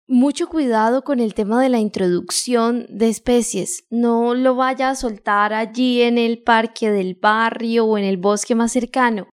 mucho 0.10 0.50
cuidado 0.50 1.04
con 1.04 1.22
el 1.22 1.34
tema 1.34 1.62
de 1.62 1.70
la 1.70 1.80
introducción 1.80 2.86
de 2.90 3.08
especies. 3.08 3.86
No 3.90 4.36
lo 4.36 4.56
vaya 4.56 4.90
a 4.90 4.96
soltar 4.96 5.54
allí 5.54 6.02
en 6.02 6.18
el 6.18 6.44
parque 6.44 6.92
del 6.92 7.16
barrio 7.16 7.86
o 7.86 7.98
en 7.98 8.04
el 8.04 8.18
bosque 8.18 8.56
más 8.56 8.74
cercano, 8.74 9.30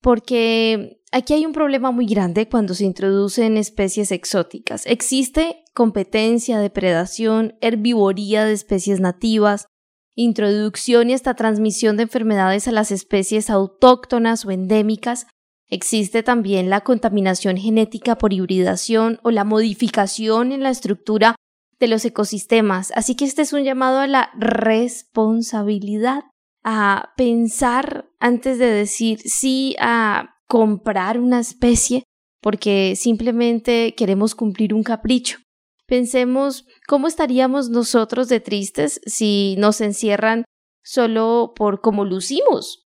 porque 0.00 0.98
Aquí 1.14 1.34
hay 1.34 1.44
un 1.44 1.52
problema 1.52 1.90
muy 1.90 2.06
grande 2.06 2.48
cuando 2.48 2.72
se 2.72 2.86
introducen 2.86 3.58
especies 3.58 4.10
exóticas. 4.12 4.86
Existe 4.86 5.62
competencia, 5.74 6.58
depredación, 6.58 7.54
herbivoría 7.60 8.46
de 8.46 8.54
especies 8.54 8.98
nativas, 8.98 9.66
introducción 10.14 11.10
y 11.10 11.12
hasta 11.12 11.34
transmisión 11.34 11.98
de 11.98 12.04
enfermedades 12.04 12.66
a 12.66 12.72
las 12.72 12.90
especies 12.90 13.50
autóctonas 13.50 14.46
o 14.46 14.50
endémicas. 14.50 15.26
Existe 15.72 16.22
también 16.22 16.68
la 16.68 16.82
contaminación 16.82 17.56
genética 17.56 18.18
por 18.18 18.34
hibridación 18.34 19.18
o 19.22 19.30
la 19.30 19.42
modificación 19.44 20.52
en 20.52 20.62
la 20.62 20.68
estructura 20.68 21.34
de 21.80 21.88
los 21.88 22.04
ecosistemas. 22.04 22.92
Así 22.94 23.14
que 23.14 23.24
este 23.24 23.40
es 23.40 23.54
un 23.54 23.64
llamado 23.64 24.00
a 24.00 24.06
la 24.06 24.30
responsabilidad, 24.36 26.24
a 26.62 27.14
pensar 27.16 28.06
antes 28.20 28.58
de 28.58 28.66
decir 28.66 29.20
sí 29.20 29.74
a 29.80 30.34
comprar 30.46 31.18
una 31.18 31.40
especie 31.40 32.02
porque 32.42 32.92
simplemente 32.94 33.94
queremos 33.96 34.34
cumplir 34.34 34.74
un 34.74 34.82
capricho. 34.82 35.38
Pensemos 35.86 36.66
cómo 36.86 37.06
estaríamos 37.08 37.70
nosotros 37.70 38.28
de 38.28 38.40
tristes 38.40 39.00
si 39.06 39.56
nos 39.56 39.80
encierran 39.80 40.44
solo 40.84 41.54
por 41.56 41.80
cómo 41.80 42.04
lucimos 42.04 42.81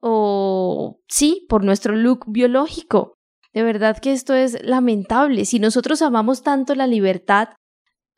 o 0.00 1.00
sí, 1.08 1.46
por 1.48 1.64
nuestro 1.64 1.94
look 1.94 2.24
biológico. 2.26 3.14
De 3.52 3.62
verdad 3.62 3.98
que 3.98 4.12
esto 4.12 4.34
es 4.34 4.62
lamentable. 4.62 5.44
Si 5.44 5.58
nosotros 5.58 6.02
amamos 6.02 6.42
tanto 6.42 6.74
la 6.74 6.86
libertad, 6.86 7.50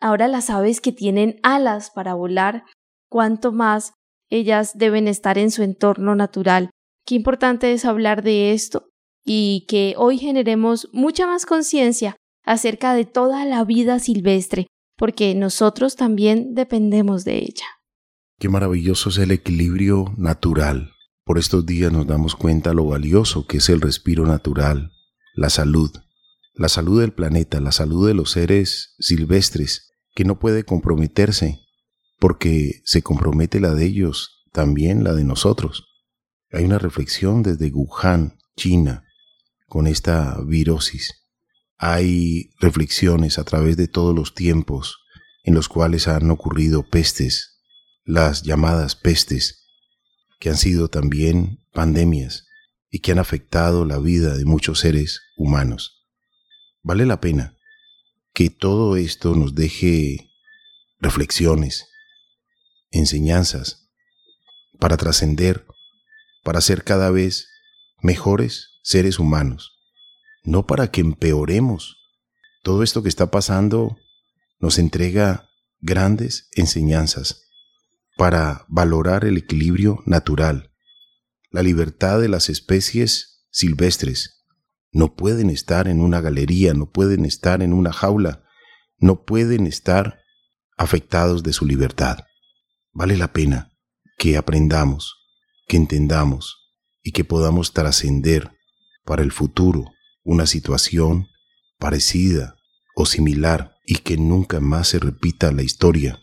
ahora 0.01 0.29
las 0.29 0.51
aves 0.51 0.81
que 0.81 0.93
tienen 0.93 1.39
alas 1.43 1.91
para 1.91 2.15
volar, 2.15 2.65
cuánto 3.09 3.53
más 3.53 3.95
ellas 4.31 4.77
deben 4.77 5.09
estar 5.09 5.39
en 5.39 5.51
su 5.51 5.63
entorno 5.63 6.15
natural. 6.15 6.71
Qué 7.07 7.15
importante 7.15 7.73
es 7.73 7.85
hablar 7.85 8.23
de 8.23 8.53
esto 8.53 8.89
y 9.25 9.67
que 9.69 9.95
hoy 9.97 10.19
generemos 10.19 10.89
mucha 10.93 11.27
más 11.27 11.47
conciencia 11.47 12.17
acerca 12.45 12.95
de 12.95 13.05
toda 13.05 13.45
la 13.45 13.65
vida 13.65 13.99
silvestre, 13.99 14.67
porque 14.97 15.35
nosotros 15.35 15.97
también 15.97 16.55
dependemos 16.55 17.25
de 17.25 17.39
ella. 17.39 17.67
Qué 18.39 18.49
maravilloso 18.49 19.11
es 19.11 19.19
el 19.19 19.31
equilibrio 19.31 20.13
natural. 20.17 20.92
Por 21.25 21.39
estos 21.39 21.65
días 21.65 21.93
nos 21.93 22.07
damos 22.07 22.35
cuenta 22.35 22.75
lo 22.75 22.87
valioso 22.87 23.47
que 23.47 23.59
es 23.59 23.69
el 23.69 23.81
respiro 23.81 24.27
natural, 24.27 24.93
la 25.35 25.51
salud, 25.51 25.91
la 26.55 26.69
salud 26.69 27.01
del 27.01 27.13
planeta, 27.13 27.61
la 27.61 27.71
salud 27.73 28.07
de 28.09 28.15
los 28.15 28.33
seres 28.33 28.97
silvestres, 28.99 29.93
que 30.15 30.25
no 30.25 30.39
puede 30.39 30.65
comprometerse, 30.65 31.61
porque 32.19 32.83
se 32.85 33.03
compromete 33.03 33.61
la 33.61 33.73
de 33.73 33.85
ellos, 33.85 34.45
también 34.53 35.05
la 35.05 35.15
de 35.15 35.25
nosotros. 35.25 35.87
Hay 36.51 36.65
una 36.65 36.79
reflexión 36.79 37.43
desde 37.43 37.71
Wuhan, 37.73 38.39
China, 38.57 39.05
con 39.67 39.87
esta 39.87 40.39
virosis. 40.45 41.15
Hay 41.79 42.53
reflexiones 42.61 43.39
a 43.39 43.45
través 43.45 43.77
de 43.77 43.89
todos 43.89 44.15
los 44.15 44.35
tiempos 44.35 44.99
en 45.45 45.55
los 45.55 45.69
cuales 45.69 46.09
han 46.09 46.31
ocurrido 46.31 46.83
pestes, 46.83 47.61
las 48.05 48.43
llamadas 48.43 48.97
pestes, 48.97 49.62
que 50.43 50.51
han 50.51 50.57
sido 50.57 50.89
también 50.89 51.65
pandemias 51.71 52.49
y 52.91 52.99
que 52.99 53.13
han 53.13 53.21
afectado 53.21 53.85
la 53.85 53.99
vida 54.01 54.37
de 54.37 54.45
muchos 54.45 54.81
seres 54.81 55.21
humanos. 55.37 56.05
Vale 56.83 57.07
la 57.07 57.21
pena 57.21 57.57
que 58.35 58.51
todo 58.51 58.97
esto 58.97 59.37
nos 59.37 59.55
deje 59.55 60.33
reflexiones, 60.99 61.87
enseñanzas, 62.91 63.89
para 64.81 64.97
trascender, 64.97 65.65
para 66.43 66.61
ser 66.61 66.83
cada 66.83 67.13
vez 67.13 67.47
mejores 68.01 68.81
seres 68.83 69.21
humanos, 69.21 69.79
no 70.43 70.67
para 70.67 70.91
que 70.91 71.03
empeoremos. 71.03 71.99
Todo 72.65 72.83
esto 72.83 73.05
que 73.05 73.09
está 73.09 73.31
pasando 73.31 73.97
nos 74.59 74.81
entrega 74.81 75.49
grandes 75.79 76.49
enseñanzas 76.57 77.45
para 78.23 78.67
valorar 78.69 79.25
el 79.25 79.37
equilibrio 79.37 80.01
natural, 80.07 80.71
la 81.51 81.61
libertad 81.61 82.21
de 82.21 82.29
las 82.29 82.51
especies 82.51 83.45
silvestres. 83.51 84.45
No 84.93 85.17
pueden 85.17 85.51
estar 85.51 85.89
en 85.89 86.01
una 86.01 86.21
galería, 86.21 86.73
no 86.73 86.89
pueden 86.93 87.25
estar 87.25 87.65
en 87.65 87.73
una 87.73 87.93
jaula, 87.93 88.45
no 88.97 89.25
pueden 89.25 89.67
estar 89.67 90.21
afectados 90.77 91.43
de 91.43 91.53
su 91.53 91.67
libertad. 91.67 92.19
Vale 92.93 93.17
la 93.17 93.33
pena 93.33 93.73
que 94.19 94.37
aprendamos, 94.37 95.17
que 95.67 95.77
entendamos 95.77 96.71
y 97.03 97.11
que 97.11 97.25
podamos 97.25 97.73
trascender 97.73 98.53
para 99.05 99.25
el 99.25 99.33
futuro 99.33 99.87
una 100.23 100.47
situación 100.47 101.27
parecida 101.77 102.55
o 102.95 103.05
similar 103.05 103.75
y 103.85 103.97
que 103.97 104.17
nunca 104.17 104.61
más 104.61 104.87
se 104.87 105.01
repita 105.01 105.51
la 105.51 105.65
historia 105.65 106.22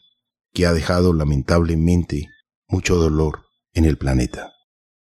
que 0.54 0.66
ha 0.66 0.74
dejado 0.74 1.14
lamentablemente 1.14 2.28
mucho 2.68 2.96
dolor 2.96 3.44
en 3.74 3.86
el 3.86 3.98
planeta. 3.98 4.54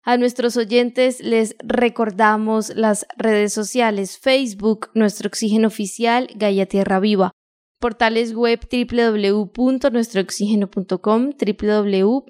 A 0.04 0.18
nuestros 0.18 0.56
oyentes 0.56 1.20
les 1.20 1.56
recordamos 1.60 2.70
las 2.76 3.06
redes 3.18 3.52
sociales 3.52 4.18
Facebook, 4.18 4.90
nuestro 4.94 5.28
oxígeno 5.28 5.68
oficial, 5.68 6.30
Gaia 6.36 6.66
Tierra 6.66 7.02
Viva, 7.02 7.34
portales 7.80 8.34
web 8.34 8.62
www.nuestrooxígeno.com, 8.72 11.32